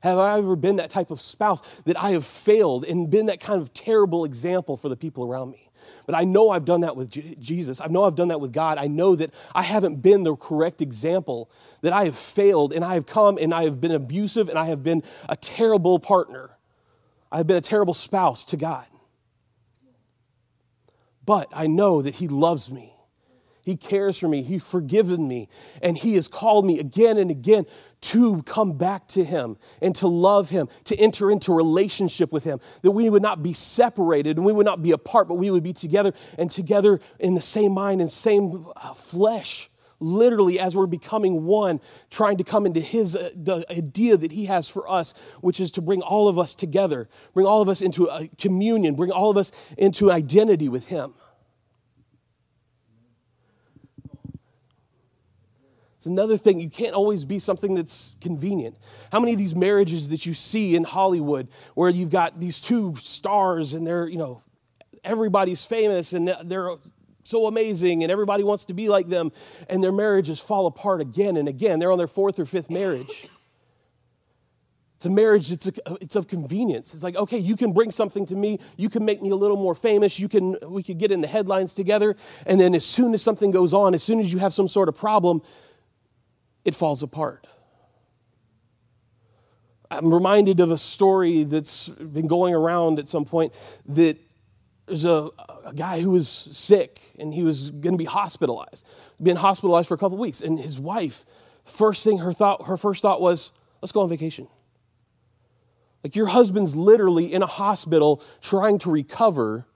Have 0.00 0.18
I 0.18 0.38
ever 0.38 0.56
been 0.56 0.76
that 0.76 0.90
type 0.90 1.12
of 1.12 1.20
spouse 1.20 1.60
that 1.84 1.96
I 1.96 2.10
have 2.10 2.26
failed 2.26 2.84
and 2.84 3.08
been 3.08 3.26
that 3.26 3.38
kind 3.38 3.62
of 3.62 3.72
terrible 3.72 4.24
example 4.24 4.76
for 4.76 4.88
the 4.88 4.96
people 4.96 5.22
around 5.22 5.52
me? 5.52 5.70
But 6.04 6.16
I 6.16 6.24
know 6.24 6.50
I've 6.50 6.64
done 6.64 6.80
that 6.80 6.96
with 6.96 7.08
Jesus. 7.40 7.80
I 7.80 7.86
know 7.86 8.02
I've 8.02 8.16
done 8.16 8.26
that 8.28 8.40
with 8.40 8.52
God. 8.52 8.76
I 8.76 8.88
know 8.88 9.14
that 9.14 9.32
I 9.54 9.62
haven't 9.62 10.02
been 10.02 10.24
the 10.24 10.34
correct 10.34 10.82
example, 10.82 11.48
that 11.82 11.92
I 11.92 12.06
have 12.06 12.18
failed 12.18 12.72
and 12.72 12.84
I 12.84 12.94
have 12.94 13.06
come 13.06 13.38
and 13.40 13.54
I 13.54 13.62
have 13.62 13.80
been 13.80 13.92
abusive 13.92 14.48
and 14.48 14.58
I 14.58 14.64
have 14.64 14.82
been 14.82 15.04
a 15.28 15.36
terrible 15.36 16.00
partner. 16.00 16.50
I've 17.30 17.46
been 17.46 17.56
a 17.56 17.60
terrible 17.60 17.94
spouse 17.94 18.44
to 18.46 18.56
God. 18.56 18.86
But 21.24 21.46
I 21.54 21.68
know 21.68 22.02
that 22.02 22.16
He 22.16 22.26
loves 22.26 22.72
me. 22.72 22.92
He 23.62 23.76
cares 23.76 24.18
for 24.18 24.28
me. 24.28 24.42
He's 24.42 24.66
forgiven 24.66 25.26
me. 25.26 25.48
And 25.80 25.96
He 25.96 26.14
has 26.16 26.28
called 26.28 26.66
me 26.66 26.78
again 26.78 27.16
and 27.16 27.30
again 27.30 27.64
to 28.02 28.42
come 28.42 28.76
back 28.76 29.08
to 29.08 29.24
Him 29.24 29.56
and 29.80 29.94
to 29.96 30.08
love 30.08 30.50
Him, 30.50 30.68
to 30.84 30.96
enter 30.96 31.30
into 31.30 31.52
relationship 31.52 32.32
with 32.32 32.44
Him. 32.44 32.60
That 32.82 32.90
we 32.90 33.08
would 33.08 33.22
not 33.22 33.42
be 33.42 33.52
separated 33.52 34.36
and 34.36 34.44
we 34.44 34.52
would 34.52 34.66
not 34.66 34.82
be 34.82 34.90
apart, 34.90 35.28
but 35.28 35.34
we 35.34 35.50
would 35.50 35.62
be 35.62 35.72
together 35.72 36.12
and 36.38 36.50
together 36.50 37.00
in 37.20 37.34
the 37.34 37.40
same 37.40 37.72
mind 37.72 38.00
and 38.00 38.10
same 38.10 38.66
uh, 38.76 38.94
flesh 38.94 39.70
literally 40.02 40.58
as 40.58 40.74
we're 40.74 40.86
becoming 40.86 41.44
one, 41.44 41.80
trying 42.10 42.36
to 42.36 42.44
come 42.44 42.66
into 42.66 42.80
his 42.80 43.14
uh, 43.14 43.30
the 43.36 43.64
idea 43.70 44.16
that 44.16 44.32
he 44.32 44.46
has 44.46 44.68
for 44.68 44.90
us, 44.90 45.14
which 45.40 45.60
is 45.60 45.70
to 45.70 45.80
bring 45.80 46.02
all 46.02 46.28
of 46.28 46.38
us 46.38 46.54
together, 46.54 47.08
bring 47.32 47.46
all 47.46 47.62
of 47.62 47.68
us 47.68 47.80
into 47.80 48.06
a 48.06 48.26
communion, 48.36 48.94
bring 48.94 49.12
all 49.12 49.30
of 49.30 49.36
us 49.36 49.52
into 49.78 50.10
identity 50.10 50.68
with 50.68 50.88
him. 50.88 51.14
It's 56.02 56.08
another 56.08 56.36
thing. 56.36 56.58
You 56.58 56.68
can't 56.68 56.94
always 56.94 57.24
be 57.24 57.38
something 57.38 57.76
that's 57.76 58.16
convenient. 58.20 58.76
How 59.12 59.20
many 59.20 59.34
of 59.34 59.38
these 59.38 59.54
marriages 59.54 60.08
that 60.08 60.26
you 60.26 60.34
see 60.34 60.74
in 60.74 60.82
Hollywood 60.82 61.46
where 61.76 61.88
you've 61.88 62.10
got 62.10 62.40
these 62.40 62.60
two 62.60 62.96
stars 62.96 63.72
and 63.72 63.86
they're, 63.86 64.08
you 64.08 64.18
know, 64.18 64.42
everybody's 65.04 65.64
famous 65.64 66.12
and 66.12 66.34
they're 66.42 66.70
so 67.22 67.46
amazing 67.46 68.02
and 68.02 68.10
everybody 68.10 68.42
wants 68.42 68.64
to 68.64 68.74
be 68.74 68.88
like 68.88 69.10
them, 69.10 69.30
and 69.68 69.80
their 69.80 69.92
marriages 69.92 70.40
fall 70.40 70.66
apart 70.66 71.00
again 71.00 71.36
and 71.36 71.46
again. 71.46 71.78
They're 71.78 71.92
on 71.92 71.98
their 71.98 72.08
fourth 72.08 72.40
or 72.40 72.46
fifth 72.46 72.68
marriage. 72.68 73.28
It's 74.96 75.06
a 75.06 75.10
marriage, 75.10 75.50
it's, 75.50 75.66
a, 75.66 75.72
it's 76.00 76.14
of 76.14 76.28
convenience. 76.28 76.94
It's 76.94 77.02
like, 77.02 77.16
okay, 77.16 77.38
you 77.38 77.56
can 77.56 77.72
bring 77.72 77.90
something 77.90 78.24
to 78.26 78.36
me, 78.36 78.60
you 78.76 78.88
can 78.88 79.04
make 79.04 79.20
me 79.20 79.30
a 79.30 79.34
little 79.34 79.56
more 79.56 79.74
famous, 79.74 80.20
you 80.20 80.28
can, 80.28 80.56
we 80.62 80.84
could 80.84 80.98
get 80.98 81.10
in 81.10 81.20
the 81.20 81.26
headlines 81.26 81.74
together, 81.74 82.14
and 82.46 82.60
then 82.60 82.72
as 82.72 82.84
soon 82.84 83.12
as 83.12 83.20
something 83.20 83.50
goes 83.50 83.74
on, 83.74 83.94
as 83.94 84.02
soon 84.04 84.20
as 84.20 84.32
you 84.32 84.38
have 84.38 84.54
some 84.54 84.68
sort 84.68 84.88
of 84.88 84.96
problem, 84.96 85.42
it 86.64 86.74
falls 86.74 87.02
apart. 87.02 87.48
I'm 89.90 90.12
reminded 90.12 90.60
of 90.60 90.70
a 90.70 90.78
story 90.78 91.44
that's 91.44 91.90
been 91.90 92.26
going 92.26 92.54
around 92.54 92.98
at 92.98 93.08
some 93.08 93.24
point 93.24 93.52
that 93.86 94.16
there's 94.86 95.04
a, 95.04 95.30
a 95.66 95.72
guy 95.74 96.00
who 96.00 96.10
was 96.10 96.28
sick 96.28 97.00
and 97.18 97.32
he 97.32 97.42
was 97.42 97.70
going 97.70 97.92
to 97.92 97.98
be 97.98 98.04
hospitalized, 98.04 98.88
been 99.22 99.36
hospitalized 99.36 99.88
for 99.88 99.94
a 99.94 99.98
couple 99.98 100.16
weeks. 100.16 100.40
And 100.40 100.58
his 100.58 100.78
wife, 100.78 101.24
first 101.64 102.04
thing 102.04 102.18
her 102.18 102.32
thought, 102.32 102.66
her 102.66 102.76
first 102.76 103.02
thought 103.02 103.20
was, 103.20 103.52
let's 103.80 103.92
go 103.92 104.00
on 104.00 104.08
vacation. 104.08 104.48
Like 106.02 106.16
your 106.16 106.26
husband's 106.26 106.74
literally 106.74 107.32
in 107.32 107.42
a 107.42 107.46
hospital 107.46 108.22
trying 108.40 108.78
to 108.78 108.90
recover, 108.90 109.66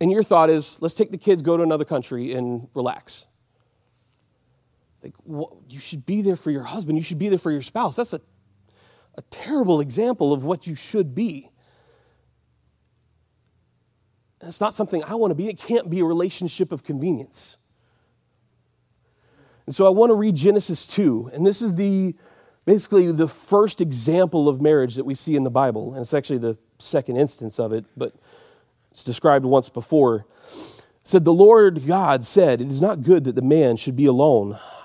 and 0.00 0.12
your 0.12 0.22
thought 0.22 0.50
is, 0.50 0.80
let's 0.80 0.94
take 0.94 1.10
the 1.10 1.18
kids, 1.18 1.42
go 1.42 1.56
to 1.56 1.62
another 1.62 1.84
country, 1.84 2.32
and 2.34 2.68
relax. 2.74 3.26
Like, 5.06 5.14
what, 5.22 5.52
you 5.68 5.78
should 5.78 6.04
be 6.04 6.20
there 6.20 6.34
for 6.34 6.50
your 6.50 6.64
husband. 6.64 6.98
You 6.98 7.04
should 7.04 7.20
be 7.20 7.28
there 7.28 7.38
for 7.38 7.52
your 7.52 7.62
spouse. 7.62 7.94
That's 7.94 8.12
a, 8.12 8.20
a 9.16 9.22
terrible 9.30 9.80
example 9.80 10.32
of 10.32 10.44
what 10.44 10.66
you 10.66 10.74
should 10.74 11.14
be. 11.14 11.48
It's 14.40 14.60
not 14.60 14.74
something 14.74 15.04
I 15.04 15.14
want 15.14 15.30
to 15.30 15.36
be. 15.36 15.46
It 15.46 15.58
can't 15.58 15.88
be 15.88 16.00
a 16.00 16.04
relationship 16.04 16.72
of 16.72 16.82
convenience. 16.82 17.56
And 19.66 19.74
so 19.76 19.86
I 19.86 19.90
want 19.90 20.10
to 20.10 20.14
read 20.14 20.34
Genesis 20.34 20.88
2, 20.88 21.30
and 21.32 21.46
this 21.46 21.62
is 21.62 21.76
the 21.76 22.16
basically 22.64 23.12
the 23.12 23.28
first 23.28 23.80
example 23.80 24.48
of 24.48 24.60
marriage 24.60 24.96
that 24.96 25.04
we 25.04 25.14
see 25.14 25.36
in 25.36 25.44
the 25.44 25.50
Bible, 25.50 25.92
and 25.92 26.00
it's 26.00 26.14
actually 26.14 26.38
the 26.38 26.58
second 26.80 27.16
instance 27.16 27.60
of 27.60 27.72
it, 27.72 27.84
but 27.96 28.12
it's 28.90 29.04
described 29.04 29.44
once 29.44 29.68
before. 29.68 30.26
Said 31.04 31.24
the 31.24 31.32
Lord 31.32 31.86
God 31.86 32.24
said, 32.24 32.60
"It 32.60 32.66
is 32.66 32.80
not 32.80 33.02
good 33.02 33.22
that 33.24 33.36
the 33.36 33.42
man 33.42 33.76
should 33.76 33.94
be 33.94 34.06
alone. 34.06 34.58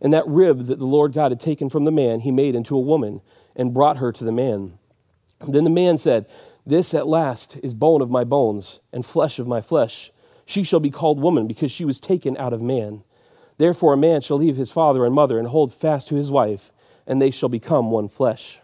And 0.00 0.12
that 0.12 0.26
rib 0.26 0.66
that 0.66 0.78
the 0.78 0.86
Lord 0.86 1.12
God 1.12 1.30
had 1.30 1.40
taken 1.40 1.68
from 1.68 1.84
the 1.84 1.92
man, 1.92 2.20
he 2.20 2.30
made 2.30 2.54
into 2.54 2.76
a 2.76 2.80
woman, 2.80 3.20
and 3.54 3.74
brought 3.74 3.98
her 3.98 4.12
to 4.12 4.24
the 4.24 4.32
man. 4.32 4.78
Then 5.46 5.64
the 5.64 5.70
man 5.70 5.98
said, 5.98 6.28
This 6.64 6.94
at 6.94 7.06
last 7.06 7.58
is 7.62 7.74
bone 7.74 8.00
of 8.00 8.10
my 8.10 8.24
bones, 8.24 8.80
and 8.92 9.04
flesh 9.04 9.38
of 9.38 9.46
my 9.46 9.60
flesh. 9.60 10.10
She 10.46 10.64
shall 10.64 10.80
be 10.80 10.90
called 10.90 11.20
woman, 11.20 11.46
because 11.46 11.70
she 11.70 11.84
was 11.84 12.00
taken 12.00 12.36
out 12.36 12.52
of 12.52 12.62
man. 12.62 13.04
Therefore, 13.58 13.92
a 13.92 13.98
man 13.98 14.22
shall 14.22 14.38
leave 14.38 14.56
his 14.56 14.72
father 14.72 15.04
and 15.04 15.14
mother 15.14 15.38
and 15.38 15.48
hold 15.48 15.72
fast 15.72 16.08
to 16.08 16.14
his 16.14 16.30
wife, 16.30 16.72
and 17.06 17.20
they 17.20 17.30
shall 17.30 17.50
become 17.50 17.90
one 17.90 18.08
flesh. 18.08 18.62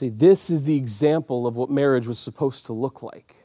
And 0.00 0.18
this 0.18 0.50
is 0.50 0.64
the 0.64 0.76
example 0.76 1.46
of 1.46 1.56
what 1.56 1.70
marriage 1.70 2.06
was 2.06 2.18
supposed 2.18 2.66
to 2.66 2.72
look 2.72 3.02
like. 3.02 3.43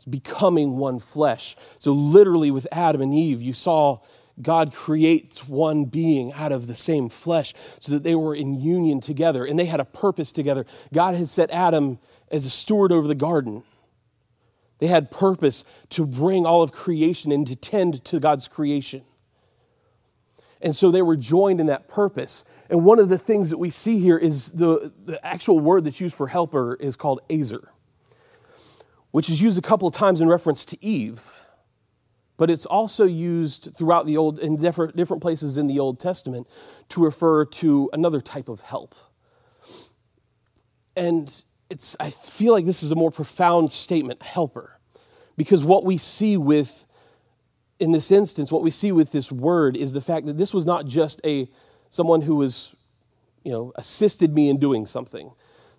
It's 0.00 0.06
becoming 0.06 0.78
one 0.78 0.98
flesh. 0.98 1.56
So, 1.78 1.92
literally, 1.92 2.50
with 2.50 2.66
Adam 2.72 3.02
and 3.02 3.12
Eve, 3.12 3.42
you 3.42 3.52
saw 3.52 3.98
God 4.40 4.72
creates 4.72 5.46
one 5.46 5.84
being 5.84 6.32
out 6.32 6.52
of 6.52 6.66
the 6.66 6.74
same 6.74 7.10
flesh 7.10 7.52
so 7.80 7.92
that 7.92 8.02
they 8.02 8.14
were 8.14 8.34
in 8.34 8.58
union 8.58 9.02
together 9.02 9.44
and 9.44 9.58
they 9.58 9.66
had 9.66 9.78
a 9.78 9.84
purpose 9.84 10.32
together. 10.32 10.64
God 10.90 11.16
had 11.16 11.28
set 11.28 11.50
Adam 11.50 11.98
as 12.30 12.46
a 12.46 12.50
steward 12.50 12.92
over 12.92 13.06
the 13.06 13.14
garden. 13.14 13.62
They 14.78 14.86
had 14.86 15.10
purpose 15.10 15.66
to 15.90 16.06
bring 16.06 16.46
all 16.46 16.62
of 16.62 16.72
creation 16.72 17.30
and 17.30 17.46
to 17.46 17.54
tend 17.54 18.02
to 18.06 18.20
God's 18.20 18.48
creation. 18.48 19.02
And 20.62 20.74
so 20.74 20.90
they 20.90 21.02
were 21.02 21.16
joined 21.16 21.60
in 21.60 21.66
that 21.66 21.88
purpose. 21.88 22.46
And 22.70 22.86
one 22.86 22.98
of 22.98 23.10
the 23.10 23.18
things 23.18 23.50
that 23.50 23.58
we 23.58 23.68
see 23.68 23.98
here 23.98 24.16
is 24.16 24.52
the, 24.52 24.90
the 25.04 25.22
actual 25.26 25.60
word 25.60 25.84
that's 25.84 26.00
used 26.00 26.14
for 26.14 26.28
helper 26.28 26.76
is 26.76 26.96
called 26.96 27.20
Ezer, 27.28 27.68
which 29.10 29.28
is 29.28 29.40
used 29.40 29.58
a 29.58 29.62
couple 29.62 29.88
of 29.88 29.94
times 29.94 30.20
in 30.20 30.28
reference 30.28 30.64
to 30.66 30.84
Eve. 30.84 31.32
But 32.36 32.48
it's 32.48 32.64
also 32.64 33.04
used 33.04 33.74
throughout 33.76 34.06
the 34.06 34.16
Old, 34.16 34.38
in 34.38 34.56
different, 34.56 34.96
different 34.96 35.22
places 35.22 35.58
in 35.58 35.66
the 35.66 35.78
Old 35.78 36.00
Testament 36.00 36.46
to 36.88 37.04
refer 37.04 37.44
to 37.44 37.90
another 37.92 38.20
type 38.20 38.48
of 38.48 38.62
help. 38.62 38.94
And 40.96 41.42
it's, 41.68 41.96
I 42.00 42.10
feel 42.10 42.52
like 42.52 42.64
this 42.64 42.82
is 42.82 42.90
a 42.90 42.96
more 42.96 43.10
profound 43.10 43.70
statement, 43.70 44.22
helper. 44.22 44.78
Because 45.36 45.64
what 45.64 45.84
we 45.84 45.98
see 45.98 46.36
with, 46.36 46.86
in 47.78 47.92
this 47.92 48.10
instance, 48.10 48.50
what 48.50 48.62
we 48.62 48.70
see 48.70 48.92
with 48.92 49.12
this 49.12 49.30
word 49.30 49.76
is 49.76 49.92
the 49.92 50.00
fact 50.00 50.26
that 50.26 50.38
this 50.38 50.52
was 50.52 50.66
not 50.66 50.86
just 50.86 51.20
a 51.24 51.48
someone 51.90 52.22
who 52.22 52.36
was, 52.36 52.74
you 53.44 53.52
know, 53.52 53.72
assisted 53.74 54.34
me 54.34 54.48
in 54.48 54.58
doing 54.58 54.86
something. 54.86 55.32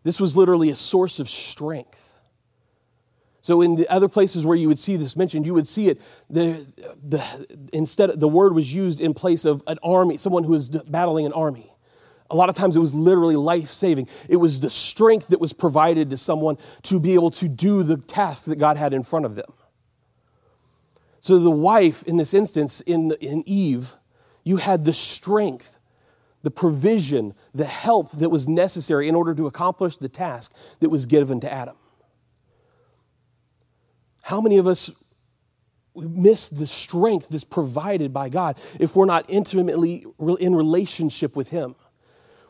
This 0.04 0.20
was 0.20 0.36
literally 0.36 0.70
a 0.70 0.76
source 0.76 1.20
of 1.20 1.30
strength. 1.30 2.11
So 3.42 3.62
in 3.62 3.76
the 3.76 3.92
other 3.92 4.08
places 4.08 4.46
where 4.46 4.56
you 4.56 4.68
would 4.68 4.78
see 4.78 4.96
this 4.96 5.16
mentioned, 5.16 5.48
you 5.48 5.56
would 5.56 5.68
see 5.68 5.90
it. 5.90 6.00
The, 6.30 6.64
the, 7.04 7.70
instead, 7.74 8.20
the 8.20 8.28
word 8.28 8.54
was 8.54 8.74
used 8.74 9.02
in 9.02 9.16
place 9.16 9.46
of 9.46 9.64
an 9.66 9.80
army, 9.84 10.18
someone 10.18 10.44
who 10.44 10.52
was 10.52 10.70
battling 10.70 11.26
an 11.26 11.34
army. 11.34 11.74
A 12.30 12.36
lot 12.36 12.50
of 12.50 12.56
times 12.56 12.76
it 12.76 12.80
was 12.80 12.94
literally 12.94 13.36
life 13.36 13.68
saving. 13.68 14.08
It 14.30 14.38
was 14.38 14.62
the 14.62 14.70
strength 14.70 15.30
that 15.30 15.42
was 15.42 15.54
provided 15.54 16.12
to 16.12 16.18
someone 16.18 16.58
to 16.84 17.00
be 17.00 17.16
able 17.16 17.32
to 17.32 17.50
do 17.50 17.84
the 17.84 17.98
task 17.98 18.46
that 18.46 18.58
God 18.58 18.78
had 18.78 18.94
in 18.94 19.04
front 19.04 19.26
of 19.26 19.36
them. 19.36 19.52
So, 21.20 21.38
the 21.38 21.52
wife, 21.52 22.04
in 22.04 22.18
this 22.18 22.34
instance, 22.34 22.82
in, 22.82 23.12
in 23.22 23.44
Eve, 23.46 23.94
you 24.44 24.58
had 24.58 24.86
the 24.86 24.94
strength, 24.94 25.78
the 26.42 26.50
provision, 26.50 27.34
the 27.54 27.66
help 27.66 28.12
that 28.14 28.30
was 28.30 28.48
necessary 28.48 29.08
in 29.08 29.14
order 29.14 29.36
to 29.36 29.46
accomplish 29.46 29.98
the 29.98 30.10
task 30.10 30.54
that 30.80 30.90
was 30.90 31.06
given 31.06 31.40
to 31.42 31.52
Adam. 31.52 31.76
How 34.32 34.40
many 34.40 34.60
of 34.60 34.66
us 34.66 34.90
miss 35.94 36.48
the 36.48 36.66
strength 36.66 37.28
that's 37.28 37.44
provided 37.44 38.14
by 38.14 38.30
God 38.30 38.58
if 38.80 38.96
we're 38.96 39.04
not 39.04 39.30
intimately 39.30 40.06
in 40.40 40.56
relationship 40.56 41.36
with 41.36 41.50
Him? 41.50 41.76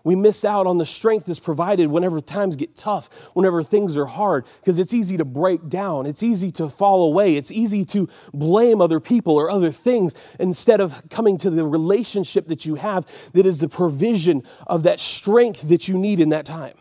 We 0.04 0.16
miss 0.16 0.46
out 0.46 0.68
on 0.68 0.78
the 0.78 0.86
strength 0.86 1.26
that's 1.26 1.40
provided 1.40 1.88
whenever 1.88 2.22
times 2.22 2.56
get 2.56 2.76
tough, 2.76 3.32
whenever 3.34 3.64
things 3.64 3.98
are 3.98 4.06
hard, 4.06 4.46
because 4.60 4.78
it's 4.78 4.94
easy 4.94 5.18
to 5.18 5.26
break 5.26 5.70
down. 5.70 6.06
It's 6.06 6.22
easy 6.22 6.52
to 6.52 6.70
fall 6.70 7.12
away. 7.12 7.36
It's 7.36 7.52
easy 7.52 7.84
to 7.86 8.08
blame 8.32 8.80
other 8.80 9.00
people 9.00 9.34
or 9.36 9.50
other 9.50 9.72
things 9.72 10.14
instead 10.40 10.82
of 10.82 11.10
coming 11.10 11.40
to 11.40 11.50
the 11.50 11.66
relationship 11.66 12.46
that 12.46 12.64
you 12.64 12.76
have 12.76 13.08
that 13.34 13.48
is 13.48 13.60
the 13.60 13.70
provision 13.70 14.44
of 14.68 14.84
that 14.84 15.00
strength 15.00 15.68
that 15.70 15.88
you 15.88 15.98
need 15.98 16.20
in 16.20 16.30
that 16.30 16.46
time. 16.46 16.76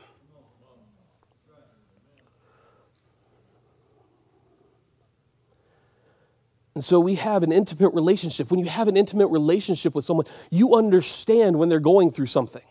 And 6.81 6.85
so 6.87 6.99
we 6.99 7.17
have 7.17 7.43
an 7.43 7.53
intimate 7.53 7.91
relationship. 7.91 8.51
When 8.51 8.59
you 8.59 8.65
have 8.65 8.89
an 8.89 8.97
intimate 8.97 9.27
relationship 9.27 9.95
with 9.95 10.07
someone, 10.07 10.25
you 10.51 10.77
understand 10.77 11.59
when 11.59 11.69
they're 11.69 11.79
going 11.79 12.11
through 12.11 12.25
something. 12.25 12.63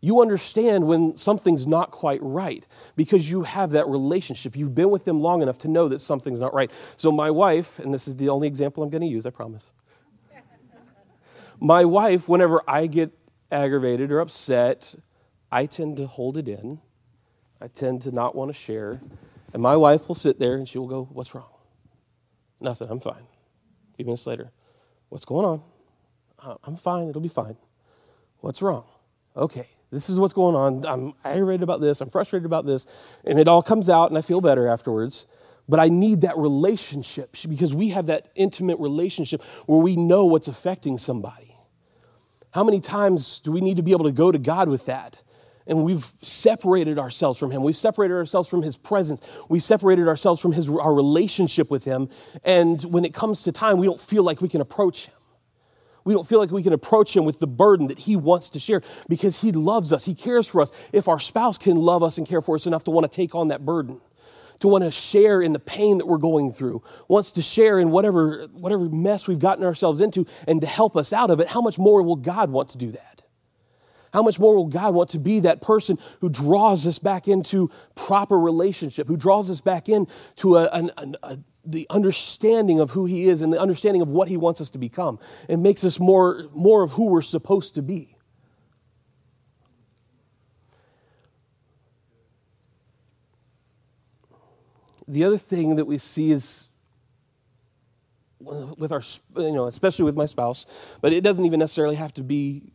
You 0.00 0.22
understand 0.22 0.86
when 0.86 1.14
something's 1.18 1.66
not 1.66 1.90
quite 1.90 2.20
right 2.22 2.66
because 2.96 3.30
you 3.30 3.42
have 3.42 3.72
that 3.72 3.86
relationship. 3.86 4.56
You've 4.56 4.74
been 4.74 4.88
with 4.88 5.04
them 5.04 5.20
long 5.20 5.42
enough 5.42 5.58
to 5.58 5.68
know 5.68 5.88
that 5.88 5.98
something's 5.98 6.40
not 6.40 6.54
right. 6.54 6.70
So, 6.96 7.12
my 7.12 7.30
wife, 7.30 7.78
and 7.78 7.92
this 7.92 8.08
is 8.08 8.16
the 8.16 8.30
only 8.30 8.48
example 8.48 8.82
I'm 8.82 8.88
going 8.88 9.02
to 9.02 9.06
use, 9.06 9.26
I 9.26 9.30
promise. 9.30 9.74
my 11.60 11.84
wife, 11.84 12.30
whenever 12.30 12.62
I 12.66 12.86
get 12.86 13.12
aggravated 13.50 14.10
or 14.10 14.20
upset, 14.20 14.94
I 15.50 15.66
tend 15.66 15.98
to 15.98 16.06
hold 16.06 16.38
it 16.38 16.48
in. 16.48 16.80
I 17.60 17.66
tend 17.66 18.00
to 18.02 18.10
not 18.10 18.34
want 18.34 18.48
to 18.48 18.54
share. 18.54 19.02
And 19.52 19.60
my 19.60 19.76
wife 19.76 20.08
will 20.08 20.14
sit 20.14 20.38
there 20.38 20.54
and 20.54 20.66
she 20.66 20.78
will 20.78 20.88
go, 20.88 21.04
What's 21.12 21.34
wrong? 21.34 21.51
Nothing, 22.62 22.88
I'm 22.90 23.00
fine. 23.00 23.26
A 23.92 23.96
few 23.96 24.06
minutes 24.06 24.26
later, 24.26 24.50
What's 25.12 25.26
going 25.26 25.44
on? 25.44 25.62
Uh, 26.38 26.54
I'm 26.64 26.74
fine, 26.74 27.06
it'll 27.06 27.20
be 27.20 27.28
fine. 27.28 27.58
What's 28.38 28.62
wrong? 28.62 28.86
Okay, 29.36 29.68
this 29.90 30.08
is 30.08 30.18
what's 30.18 30.32
going 30.32 30.54
on. 30.54 30.86
I'm 30.86 31.12
aggravated 31.22 31.62
about 31.62 31.82
this. 31.82 32.00
I'm 32.00 32.08
frustrated 32.08 32.46
about 32.46 32.64
this. 32.64 32.86
And 33.26 33.38
it 33.38 33.46
all 33.46 33.60
comes 33.60 33.90
out, 33.90 34.08
and 34.08 34.16
I 34.16 34.22
feel 34.22 34.40
better 34.40 34.66
afterwards. 34.66 35.26
But 35.68 35.80
I 35.80 35.90
need 35.90 36.22
that 36.22 36.38
relationship 36.38 37.36
because 37.46 37.74
we 37.74 37.90
have 37.90 38.06
that 38.06 38.32
intimate 38.34 38.78
relationship 38.78 39.42
where 39.66 39.80
we 39.80 39.96
know 39.96 40.24
what's 40.24 40.48
affecting 40.48 40.96
somebody. 40.96 41.54
How 42.52 42.64
many 42.64 42.80
times 42.80 43.40
do 43.40 43.52
we 43.52 43.60
need 43.60 43.76
to 43.76 43.82
be 43.82 43.92
able 43.92 44.06
to 44.06 44.12
go 44.12 44.32
to 44.32 44.38
God 44.38 44.70
with 44.70 44.86
that? 44.86 45.22
And 45.66 45.84
we've 45.84 46.06
separated 46.22 46.98
ourselves 46.98 47.38
from 47.38 47.50
Him. 47.50 47.62
We've 47.62 47.76
separated 47.76 48.14
ourselves 48.14 48.48
from 48.48 48.62
His 48.62 48.76
presence. 48.76 49.20
We've 49.48 49.62
separated 49.62 50.08
ourselves 50.08 50.40
from 50.40 50.52
his, 50.52 50.68
our 50.68 50.94
relationship 50.94 51.70
with 51.70 51.84
Him. 51.84 52.08
And 52.44 52.82
when 52.82 53.04
it 53.04 53.14
comes 53.14 53.42
to 53.44 53.52
time, 53.52 53.78
we 53.78 53.86
don't 53.86 54.00
feel 54.00 54.22
like 54.22 54.40
we 54.40 54.48
can 54.48 54.60
approach 54.60 55.06
Him. 55.06 55.14
We 56.04 56.14
don't 56.14 56.26
feel 56.26 56.38
like 56.38 56.50
we 56.50 56.62
can 56.62 56.72
approach 56.72 57.16
him 57.16 57.24
with 57.24 57.38
the 57.38 57.46
burden 57.46 57.86
that 57.86 57.98
he 57.98 58.16
wants 58.16 58.50
to 58.50 58.58
share 58.58 58.82
because 59.08 59.40
he 59.40 59.52
loves 59.52 59.92
us. 59.92 60.04
He 60.04 60.14
cares 60.14 60.48
for 60.48 60.60
us. 60.60 60.72
If 60.92 61.08
our 61.08 61.18
spouse 61.18 61.58
can 61.58 61.76
love 61.76 62.02
us 62.02 62.18
and 62.18 62.26
care 62.26 62.40
for 62.40 62.56
us 62.56 62.66
enough 62.66 62.84
to 62.84 62.90
want 62.90 63.10
to 63.10 63.14
take 63.14 63.34
on 63.34 63.48
that 63.48 63.64
burden, 63.64 64.00
to 64.60 64.68
want 64.68 64.84
to 64.84 64.90
share 64.90 65.42
in 65.42 65.52
the 65.52 65.58
pain 65.58 65.98
that 65.98 66.06
we're 66.06 66.18
going 66.18 66.52
through, 66.52 66.82
wants 67.08 67.32
to 67.32 67.42
share 67.42 67.78
in 67.78 67.90
whatever, 67.90 68.46
whatever 68.52 68.88
mess 68.88 69.26
we've 69.26 69.38
gotten 69.38 69.64
ourselves 69.64 70.00
into 70.00 70.24
and 70.48 70.60
to 70.60 70.66
help 70.66 70.96
us 70.96 71.12
out 71.12 71.30
of 71.30 71.40
it, 71.40 71.48
how 71.48 71.60
much 71.60 71.78
more 71.78 72.02
will 72.02 72.16
God 72.16 72.50
want 72.50 72.70
to 72.70 72.78
do 72.78 72.90
that? 72.92 73.11
How 74.12 74.22
much 74.22 74.38
more 74.38 74.54
will 74.54 74.66
God 74.66 74.94
want 74.94 75.10
to 75.10 75.18
be 75.18 75.40
that 75.40 75.62
person 75.62 75.98
who 76.20 76.28
draws 76.28 76.86
us 76.86 76.98
back 76.98 77.28
into 77.28 77.70
proper 77.94 78.38
relationship, 78.38 79.08
who 79.08 79.16
draws 79.16 79.50
us 79.50 79.60
back 79.60 79.88
into 79.88 80.56
a, 80.56 80.64
a, 80.64 81.12
a, 81.22 81.38
the 81.64 81.86
understanding 81.88 82.78
of 82.78 82.90
who 82.90 83.06
he 83.06 83.28
is 83.28 83.40
and 83.40 83.52
the 83.52 83.60
understanding 83.60 84.02
of 84.02 84.10
what 84.10 84.28
he 84.28 84.36
wants 84.36 84.60
us 84.60 84.70
to 84.70 84.78
become. 84.78 85.18
and 85.48 85.62
makes 85.62 85.84
us 85.84 85.98
more, 85.98 86.44
more 86.52 86.82
of 86.82 86.92
who 86.92 87.06
we're 87.06 87.22
supposed 87.22 87.74
to 87.76 87.82
be. 87.82 88.16
The 95.08 95.24
other 95.24 95.38
thing 95.38 95.76
that 95.76 95.86
we 95.86 95.98
see 95.98 96.30
is 96.30 96.68
with 98.40 98.92
our, 98.92 99.02
you 99.36 99.52
know, 99.52 99.66
especially 99.66 100.04
with 100.04 100.16
my 100.16 100.26
spouse, 100.26 100.66
but 101.00 101.12
it 101.12 101.22
doesn't 101.22 101.44
even 101.44 101.60
necessarily 101.60 101.96
have 101.96 102.12
to 102.14 102.22
be 102.22 102.72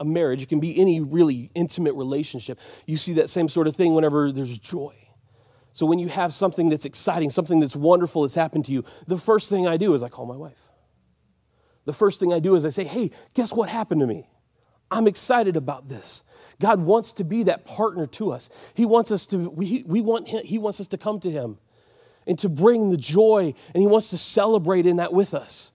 a 0.00 0.04
marriage. 0.04 0.42
It 0.42 0.48
can 0.48 0.60
be 0.60 0.78
any 0.80 1.00
really 1.00 1.50
intimate 1.54 1.94
relationship. 1.94 2.58
You 2.86 2.96
see 2.96 3.14
that 3.14 3.28
same 3.28 3.48
sort 3.48 3.66
of 3.66 3.76
thing 3.76 3.94
whenever 3.94 4.32
there's 4.32 4.58
joy. 4.58 4.94
So 5.72 5.86
when 5.86 5.98
you 5.98 6.08
have 6.08 6.32
something 6.32 6.68
that's 6.68 6.84
exciting, 6.84 7.30
something 7.30 7.58
that's 7.58 7.74
wonderful 7.74 8.22
that's 8.22 8.34
happened 8.34 8.64
to 8.66 8.72
you, 8.72 8.84
the 9.08 9.18
first 9.18 9.50
thing 9.50 9.66
I 9.66 9.76
do 9.76 9.94
is 9.94 10.02
I 10.02 10.08
call 10.08 10.26
my 10.26 10.36
wife. 10.36 10.70
The 11.84 11.92
first 11.92 12.20
thing 12.20 12.32
I 12.32 12.38
do 12.38 12.54
is 12.54 12.64
I 12.64 12.70
say, 12.70 12.84
hey, 12.84 13.10
guess 13.34 13.52
what 13.52 13.68
happened 13.68 14.00
to 14.00 14.06
me? 14.06 14.28
I'm 14.90 15.06
excited 15.06 15.56
about 15.56 15.88
this. 15.88 16.22
God 16.60 16.80
wants 16.80 17.14
to 17.14 17.24
be 17.24 17.42
that 17.44 17.64
partner 17.64 18.06
to 18.06 18.30
us. 18.30 18.48
He 18.74 18.86
wants 18.86 19.10
us 19.10 19.26
to, 19.28 19.50
we, 19.50 19.82
we 19.86 20.00
want 20.00 20.28
him, 20.28 20.44
he 20.44 20.58
wants 20.58 20.80
us 20.80 20.88
to 20.88 20.98
come 20.98 21.18
to 21.20 21.30
him 21.30 21.58
and 22.26 22.38
to 22.38 22.48
bring 22.48 22.90
the 22.90 22.96
joy, 22.96 23.52
and 23.74 23.80
he 23.80 23.86
wants 23.86 24.10
to 24.10 24.16
celebrate 24.16 24.86
in 24.86 24.96
that 24.96 25.12
with 25.12 25.34
us. 25.34 25.72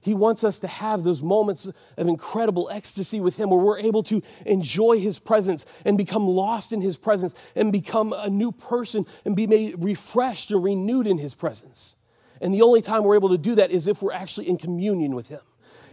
He 0.00 0.14
wants 0.14 0.44
us 0.44 0.58
to 0.60 0.66
have 0.66 1.02
those 1.02 1.22
moments 1.22 1.68
of 1.96 2.08
incredible 2.08 2.70
ecstasy 2.72 3.20
with 3.20 3.36
Him 3.36 3.50
where 3.50 3.58
we're 3.58 3.78
able 3.78 4.02
to 4.04 4.22
enjoy 4.46 4.98
His 4.98 5.18
presence 5.18 5.66
and 5.84 5.98
become 5.98 6.26
lost 6.26 6.72
in 6.72 6.80
His 6.80 6.96
presence 6.96 7.34
and 7.54 7.70
become 7.72 8.12
a 8.12 8.30
new 8.30 8.50
person 8.50 9.04
and 9.24 9.36
be 9.36 9.46
made 9.46 9.74
refreshed 9.78 10.50
and 10.50 10.62
renewed 10.62 11.06
in 11.06 11.18
His 11.18 11.34
presence. 11.34 11.96
And 12.40 12.54
the 12.54 12.62
only 12.62 12.80
time 12.80 13.04
we're 13.04 13.16
able 13.16 13.28
to 13.30 13.38
do 13.38 13.56
that 13.56 13.70
is 13.70 13.86
if 13.86 14.00
we're 14.00 14.12
actually 14.12 14.48
in 14.48 14.56
communion 14.56 15.14
with 15.14 15.28
Him 15.28 15.40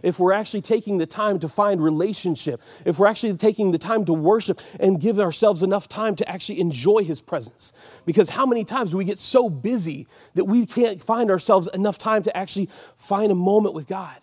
if 0.02 0.18
we're 0.18 0.32
actually 0.32 0.62
taking 0.62 0.98
the 0.98 1.06
time 1.06 1.38
to 1.40 1.48
find 1.48 1.82
relationship, 1.82 2.60
if 2.84 2.98
we're 2.98 3.06
actually 3.06 3.36
taking 3.36 3.70
the 3.70 3.78
time 3.78 4.04
to 4.06 4.12
worship 4.12 4.60
and 4.80 5.00
give 5.00 5.20
ourselves 5.20 5.62
enough 5.62 5.88
time 5.88 6.16
to 6.16 6.28
actually 6.28 6.60
enjoy 6.60 7.04
His 7.04 7.20
presence. 7.20 7.72
Because 8.06 8.30
how 8.30 8.46
many 8.46 8.64
times 8.64 8.90
do 8.90 8.96
we 8.96 9.04
get 9.04 9.18
so 9.18 9.50
busy 9.50 10.06
that 10.34 10.44
we 10.44 10.66
can't 10.66 11.02
find 11.02 11.30
ourselves 11.30 11.68
enough 11.68 11.98
time 11.98 12.22
to 12.24 12.36
actually 12.36 12.68
find 12.96 13.32
a 13.32 13.34
moment 13.34 13.74
with 13.74 13.86
God? 13.86 14.18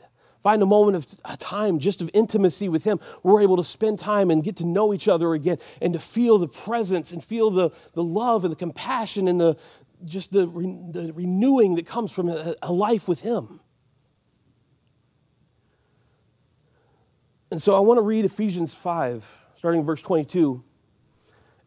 Find 0.46 0.62
a 0.62 0.68
moment 0.68 0.96
of 0.96 1.08
a 1.26 1.38
time 1.38 1.80
just 1.80 2.02
of 2.02 2.12
intimacy 2.14 2.70
with 2.70 2.84
Him. 2.84 3.00
We're 3.24 3.42
able 3.42 3.58
to 3.58 3.64
spend 3.64 3.98
time 3.98 4.30
and 4.30 4.44
get 4.44 4.58
to 4.58 4.64
know 4.64 4.94
each 4.94 5.08
other 5.08 5.34
again 5.34 5.58
and 5.82 5.94
to 5.94 6.00
feel 6.00 6.38
the 6.38 6.48
presence 6.48 7.12
and 7.12 7.24
feel 7.24 7.50
the, 7.50 7.72
the 7.94 8.04
love 8.04 8.44
and 8.44 8.52
the 8.52 8.56
compassion 8.56 9.28
and 9.28 9.42
the, 9.42 9.58
just 10.06 10.32
the, 10.32 10.46
the 10.46 11.12
renewing 11.16 11.74
that 11.76 11.88
comes 11.88 12.12
from 12.12 12.30
a, 12.30 12.54
a 12.62 12.72
life 12.72 13.08
with 13.08 13.22
Him. 13.22 13.60
And 17.56 17.62
so 17.62 17.74
I 17.74 17.80
want 17.80 18.00
to 18.00 18.02
read 18.02 18.26
Ephesians 18.26 18.74
5, 18.74 19.46
starting 19.56 19.86
verse 19.86 20.02
22. 20.02 20.62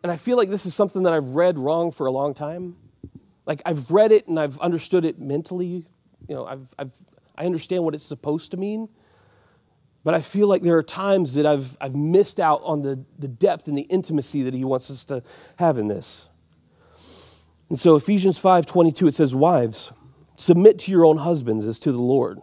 And 0.02 0.12
I 0.12 0.16
feel 0.16 0.37
like 0.37 0.50
this 0.50 0.66
is 0.66 0.75
something 0.75 1.04
that 1.04 1.14
I've 1.14 1.28
read 1.28 1.59
wrong 1.59 1.92
for 1.92 2.07
a 2.07 2.11
long 2.11 2.35
time. 2.35 2.76
Like 3.47 3.62
I've 3.64 3.90
read 3.90 4.12
it 4.12 4.28
and 4.28 4.38
I've 4.38 4.59
understood 4.59 5.07
it 5.07 5.18
mentally. 5.18 5.87
You 6.28 6.35
know, 6.35 6.45
I've, 6.45 6.75
I've, 6.78 6.92
I 7.38 7.47
understand 7.47 7.85
what 7.85 7.95
it's 7.95 8.04
supposed 8.04 8.50
to 8.50 8.59
mean. 8.59 8.90
But 10.04 10.12
I 10.12 10.21
feel 10.21 10.47
like 10.47 10.61
there 10.61 10.76
are 10.76 10.83
times 10.83 11.33
that 11.37 11.47
I've, 11.47 11.75
I've 11.80 11.95
missed 11.95 12.38
out 12.38 12.61
on 12.64 12.83
the, 12.83 13.02
the 13.18 13.28
depth 13.28 13.66
and 13.66 13.78
the 13.78 13.85
intimacy 13.85 14.42
that 14.42 14.52
he 14.52 14.64
wants 14.64 14.90
us 14.90 15.07
to 15.07 15.23
have 15.57 15.78
in 15.78 15.88
this. 15.88 16.28
And 17.71 17.78
so 17.78 17.97
Ephesians 17.97 18.37
5 18.37 18.66
22, 18.66 19.07
it 19.07 19.14
says, 19.14 19.35
Wives, 19.35 19.90
submit 20.37 20.80
to 20.80 20.90
your 20.90 21.07
own 21.07 21.16
husbands 21.16 21.64
as 21.64 21.78
to 21.78 21.92
the 21.92 22.02
Lord. 22.02 22.42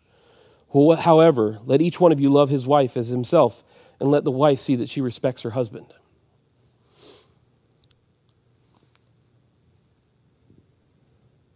However, 0.73 1.59
let 1.65 1.81
each 1.81 1.99
one 1.99 2.11
of 2.11 2.19
you 2.19 2.29
love 2.29 2.49
his 2.49 2.65
wife 2.65 2.95
as 2.95 3.09
himself, 3.09 3.63
and 3.99 4.09
let 4.09 4.23
the 4.23 4.31
wife 4.31 4.59
see 4.59 4.75
that 4.77 4.89
she 4.89 5.01
respects 5.01 5.41
her 5.41 5.51
husband. 5.51 5.93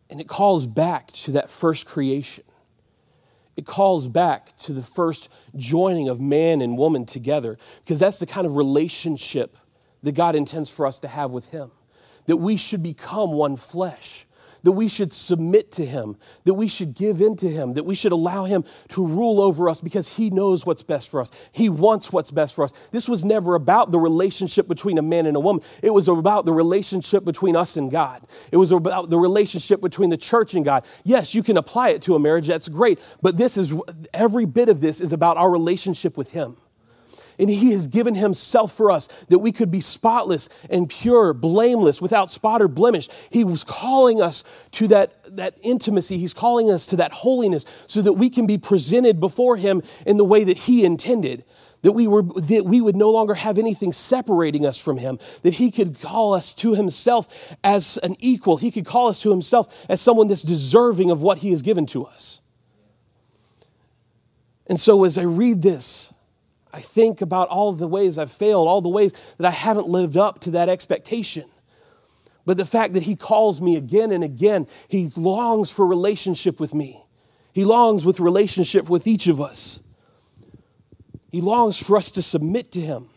And 0.10 0.22
it 0.22 0.28
calls 0.28 0.68
back 0.68 1.12
to 1.14 1.32
that 1.32 1.50
first 1.50 1.86
creation. 1.86 2.44
It 3.56 3.66
calls 3.66 4.08
back 4.08 4.58
to 4.60 4.74
the 4.74 4.84
first 4.84 5.30
joining 5.56 6.10
of 6.10 6.20
man 6.20 6.62
and 6.62 6.78
woman 6.78 7.06
together, 7.06 7.58
because 7.84 8.00
that's 8.00 8.20
the 8.20 8.26
kind 8.26 8.46
of 8.46 8.56
relationship 8.56 9.58
that 10.04 10.14
God 10.14 10.36
intends 10.36 10.70
for 10.70 10.86
us 10.86 11.00
to 11.00 11.08
have 11.08 11.32
with 11.32 11.48
Him. 11.48 11.72
That 12.28 12.38
we 12.38 12.58
should 12.58 12.84
become 12.84 13.32
one 13.32 13.56
flesh 13.56 14.26
that 14.66 14.72
we 14.72 14.88
should 14.88 15.14
submit 15.14 15.72
to 15.72 15.86
him, 15.86 16.18
that 16.44 16.56
we 16.56 16.68
should 16.68 16.96
give 16.96 17.22
in 17.22 17.36
to 17.38 17.48
him, 17.48 17.76
that 17.76 17.86
we 17.86 17.94
should 17.94 18.12
allow 18.12 18.46
him 18.46 18.66
to 18.90 19.06
rule 19.06 19.40
over 19.40 19.70
us 19.70 19.80
because 19.80 20.18
he 20.18 20.32
knows 20.32 20.66
what's 20.66 20.82
best 20.82 21.08
for 21.10 21.22
us. 21.22 21.32
He 21.52 21.70
wants 21.70 22.12
what's 22.12 22.32
best 22.32 22.56
for 22.56 22.64
us. 22.64 22.74
This 22.92 23.08
was 23.08 23.24
never 23.24 23.54
about 23.54 23.92
the 23.92 24.00
relationship 24.00 24.68
between 24.68 24.98
a 24.98 25.04
man 25.04 25.28
and 25.28 25.38
a 25.38 25.40
woman, 25.40 25.64
it 25.84 25.92
was 25.92 26.08
about 26.08 26.46
the 26.46 26.54
relationship 26.54 27.24
between 27.24 27.56
us 27.56 27.78
and 27.78 27.92
God. 27.92 28.26
It 28.52 28.58
was 28.58 28.72
about 28.72 29.12
the 29.12 29.20
relationship 29.20 29.82
between 29.82 30.10
the 30.10 30.18
church 30.18 30.56
and 30.56 30.66
God. 30.66 30.84
Yes, 31.04 31.36
you 31.36 31.44
can 31.44 31.58
apply 31.58 31.90
it 31.90 32.02
to 32.04 32.16
a 32.16 32.20
marriage, 32.20 32.48
that's 32.48 32.68
great, 32.68 33.00
but 33.22 33.38
this 33.38 33.58
is 33.58 33.72
every 34.16 34.46
bit 34.46 34.68
of 34.68 34.82
this 34.82 35.00
is 35.00 35.14
about 35.14 35.38
our 35.38 35.52
relationship 35.52 36.18
with 36.18 36.32
him. 36.32 36.58
And 37.38 37.50
He 37.50 37.72
has 37.72 37.88
given 37.88 38.16
Himself 38.16 38.74
for 38.74 38.92
us 38.92 39.08
that 39.30 39.40
we 39.40 39.52
could 39.52 39.72
be 39.72 39.82
spotless 39.82 40.50
and 40.70 40.90
pure, 40.90 41.34
blameless, 41.34 42.02
without 42.02 42.30
spot 42.30 42.62
or 42.62 42.68
blemish. 42.68 43.10
He 43.30 43.44
was 43.44 43.64
calling 43.64 44.22
us 44.22 44.44
to 44.72 44.88
that, 44.90 45.36
that 45.36 45.58
intimacy. 45.62 46.18
He's 46.18 46.34
calling 46.34 46.72
us 46.72 46.86
to 46.88 46.98
that 46.98 47.12
holiness 47.12 47.66
so 47.88 48.02
that 48.02 48.14
we 48.14 48.30
can 48.30 48.48
be 48.48 48.58
presented 48.58 49.20
before 49.20 49.58
Him 49.58 49.82
in 50.06 50.18
the 50.18 50.26
way 50.26 50.44
that 50.44 50.58
He 50.58 50.86
intended. 50.86 51.44
That 51.82 51.92
we, 51.92 52.08
were, 52.08 52.24
that 52.24 52.66
we 52.66 52.82
would 52.82 52.96
no 52.96 53.12
longer 53.12 53.36
have 53.36 53.60
anything 53.60 53.92
separating 53.92 54.66
us 54.66 54.80
from 54.80 54.98
Him, 54.98 55.20
that 55.44 55.54
He 55.54 55.70
could 55.70 56.02
call 56.02 56.34
us 56.34 56.56
to 56.56 56.74
Himself 56.74 57.56
as 57.64 57.98
an 57.98 58.16
equal. 58.20 58.58
He 58.58 58.72
could 58.72 58.88
call 58.88 59.08
us 59.08 59.22
to 59.22 59.30
Himself 59.30 59.86
as 59.88 60.02
someone 60.02 60.28
that's 60.28 60.42
deserving 60.42 61.12
of 61.12 61.22
what 61.22 61.38
He 61.40 61.52
has 61.52 61.62
given 61.62 61.86
to 61.88 62.06
us. 62.06 62.42
And 64.66 64.80
so 64.80 65.04
as 65.04 65.20
I 65.20 65.24
read 65.24 65.62
this, 65.62 66.12
I 66.76 66.82
think 66.82 67.22
about 67.22 67.48
all 67.48 67.72
the 67.72 67.88
ways 67.88 68.18
I've 68.18 68.32
failed, 68.32 68.68
all 68.68 68.82
the 68.82 68.90
ways 68.90 69.14
that 69.38 69.48
I 69.48 69.52
haven't 69.52 69.88
lived 69.88 70.18
up 70.18 70.42
to 70.42 70.52
that 70.52 70.68
expectation. 70.68 71.46
But 72.46 72.58
the 72.58 72.66
fact 72.66 72.96
that 72.96 73.04
He 73.04 73.16
calls 73.16 73.62
me 73.62 73.78
again 73.78 74.12
and 74.12 74.26
again, 74.26 74.68
He 74.90 75.10
longs 75.16 75.72
for 75.72 75.88
relationship 75.88 76.60
with 76.60 76.74
me. 76.74 77.02
He 77.54 77.64
longs 77.64 78.06
with 78.06 78.20
relationship 78.20 78.90
with 78.90 79.08
each 79.08 79.28
of 79.28 79.40
us. 79.40 79.80
He 81.32 81.40
longs 81.40 81.82
for 81.82 81.96
us 81.96 82.12
to 82.12 82.22
submit 82.22 82.74
to 82.74 82.82
Him. 82.82 83.10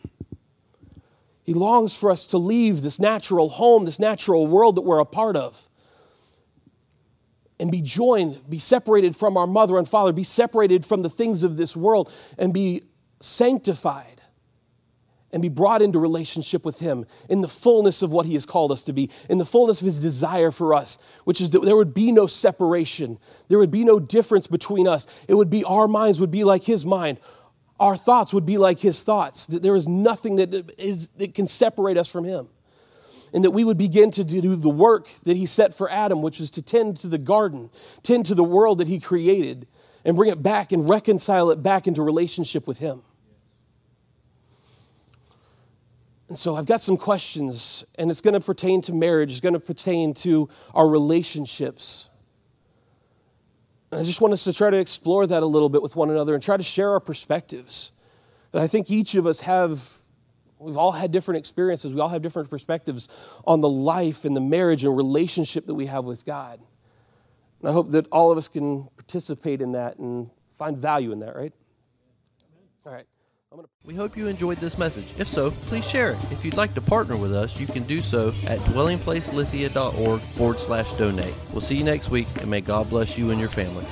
He 1.42 1.52
longs 1.52 1.92
for 1.92 2.12
us 2.12 2.26
to 2.26 2.38
leave 2.38 2.82
this 2.82 3.00
natural 3.00 3.48
home, 3.48 3.86
this 3.86 3.98
natural 3.98 4.46
world 4.46 4.76
that 4.76 4.82
we're 4.82 5.00
a 5.00 5.04
part 5.04 5.34
of, 5.34 5.68
and 7.58 7.72
be 7.72 7.82
joined, 7.82 8.48
be 8.48 8.60
separated 8.60 9.16
from 9.16 9.36
our 9.36 9.48
mother 9.48 9.78
and 9.78 9.88
father, 9.88 10.12
be 10.12 10.22
separated 10.22 10.86
from 10.86 11.02
the 11.02 11.10
things 11.10 11.42
of 11.42 11.56
this 11.56 11.76
world, 11.76 12.12
and 12.38 12.54
be 12.54 12.82
sanctified 13.20 14.18
and 15.31 15.42
be 15.42 15.48
brought 15.48 15.83
into 15.83 15.98
relationship 15.98 16.64
with 16.64 16.78
Him 16.78 17.04
in 17.28 17.42
the 17.42 17.48
fullness 17.48 18.02
of 18.02 18.11
what 18.11 18.26
He 18.26 18.35
has 18.35 18.46
called 18.46 18.72
us 18.72 18.83
to 18.85 18.92
be, 18.92 19.11
in 19.28 19.38
the 19.38 19.44
fullness 19.44 19.81
of 19.81 19.87
His 19.87 20.00
desire 20.00 20.50
for 20.50 20.72
us, 20.72 20.98
which 21.24 21.40
is 21.40 21.50
that 21.50 21.62
there 21.62 21.76
would 21.76 21.92
be 21.92 22.12
no 22.12 22.26
separation. 22.26 23.18
There 23.48 23.59
would 23.59 23.70
be 23.70 23.85
no 23.85 24.00
difference 24.00 24.46
between 24.46 24.88
us. 24.88 25.07
It 25.26 25.35
would 25.35 25.50
be 25.50 25.64
our 25.64 25.87
minds 25.87 26.20
would 26.20 26.31
be 26.31 26.44
like 26.44 26.64
His 26.64 26.87
mind, 26.87 27.18
our 27.78 27.96
thoughts 27.96 28.33
would 28.33 28.46
be 28.46 28.59
like 28.59 28.81
His 28.81 29.02
thoughts, 29.04 29.46
that 29.46 29.62
there 29.62 29.76
is 29.76 29.87
nothing 29.87 30.37
that, 30.37 30.72
is, 30.78 31.09
that 31.11 31.35
can 31.35 31.46
separate 31.46 31.96
us 31.96 32.09
from 32.09 32.24
Him. 32.24 32.48
And 33.33 33.44
that 33.44 33.50
we 33.50 33.62
would 33.62 33.76
begin 33.76 34.11
to 34.12 34.24
do 34.24 34.57
the 34.57 34.70
work 34.70 35.07
that 35.24 35.37
He 35.37 35.44
set 35.44 35.74
for 35.74 35.90
Adam, 35.90 36.22
which 36.22 36.40
is 36.40 36.50
to 36.52 36.62
tend 36.62 36.96
to 37.00 37.07
the 37.07 37.18
garden, 37.18 37.68
tend 38.02 38.24
to 38.26 38.35
the 38.35 38.42
world 38.42 38.78
that 38.78 38.88
He 38.88 38.98
created 38.98 39.66
and 40.04 40.16
bring 40.16 40.31
it 40.31 40.42
back 40.42 40.72
and 40.72 40.88
reconcile 40.88 41.50
it 41.50 41.62
back 41.62 41.87
into 41.87 42.02
relationship 42.02 42.66
with 42.66 42.78
Him. 42.78 43.02
And 46.28 46.36
so 46.36 46.56
I've 46.56 46.66
got 46.66 46.80
some 46.80 46.98
questions, 46.98 47.84
and 47.94 48.10
it's 48.10 48.20
going 48.20 48.34
to 48.34 48.40
pertain 48.40 48.82
to 48.82 48.92
marriage, 48.92 49.32
it's 49.32 49.40
going 49.40 49.54
to 49.54 49.60
pertain 49.60 50.12
to 50.14 50.48
our 50.74 50.86
relationships. 50.86 52.10
And 53.90 54.00
I 54.00 54.04
just 54.04 54.20
want 54.20 54.34
us 54.34 54.44
to 54.44 54.52
try 54.52 54.68
to 54.68 54.76
explore 54.76 55.26
that 55.26 55.42
a 55.42 55.46
little 55.46 55.70
bit 55.70 55.80
with 55.80 55.96
one 55.96 56.10
another 56.10 56.34
and 56.34 56.42
try 56.42 56.58
to 56.58 56.62
share 56.62 56.90
our 56.90 57.00
perspectives. 57.00 57.92
I 58.52 58.66
think 58.66 58.90
each 58.90 59.14
of 59.14 59.26
us 59.26 59.40
have, 59.40 59.82
we've 60.58 60.76
all 60.76 60.92
had 60.92 61.12
different 61.12 61.38
experiences, 61.38 61.94
we 61.94 62.00
all 62.00 62.08
have 62.08 62.22
different 62.22 62.50
perspectives 62.50 63.08
on 63.46 63.60
the 63.60 63.68
life 63.68 64.24
and 64.24 64.36
the 64.36 64.40
marriage 64.40 64.84
and 64.84 64.94
relationship 64.94 65.66
that 65.66 65.74
we 65.74 65.86
have 65.86 66.04
with 66.04 66.26
God. 66.26 66.60
And 67.60 67.68
I 67.70 67.72
hope 67.72 67.90
that 67.92 68.06
all 68.12 68.30
of 68.30 68.36
us 68.36 68.48
can 68.48 68.88
participate 68.96 69.62
in 69.62 69.72
that 69.72 69.98
and 69.98 70.30
find 70.50 70.76
value 70.76 71.12
in 71.12 71.20
that, 71.20 71.34
right? 71.34 71.52
All 72.84 72.92
right. 72.92 73.06
We 73.84 73.94
hope 73.94 74.18
you 74.18 74.28
enjoyed 74.28 74.58
this 74.58 74.76
message. 74.76 75.18
If 75.18 75.26
so, 75.26 75.50
please 75.50 75.88
share 75.88 76.11
it. 76.11 76.18
If 76.30 76.44
you'd 76.44 76.58
like 76.58 76.74
to 76.74 76.82
partner 76.82 77.16
with 77.16 77.34
us, 77.34 77.58
you 77.58 77.66
can 77.66 77.84
do 77.84 78.00
so 78.00 78.28
at 78.46 78.58
dwellingplacelithia.org 78.61 80.20
forward 80.20 80.58
slash 80.58 80.92
donate. 80.98 81.34
We'll 81.52 81.62
see 81.62 81.76
you 81.76 81.84
next 81.84 82.11
week, 82.11 82.28
and 82.40 82.50
may 82.50 82.61
God 82.61 82.90
bless 82.90 83.16
you 83.16 83.30
and 83.30 83.40
your 83.40 83.48
family. 83.48 83.87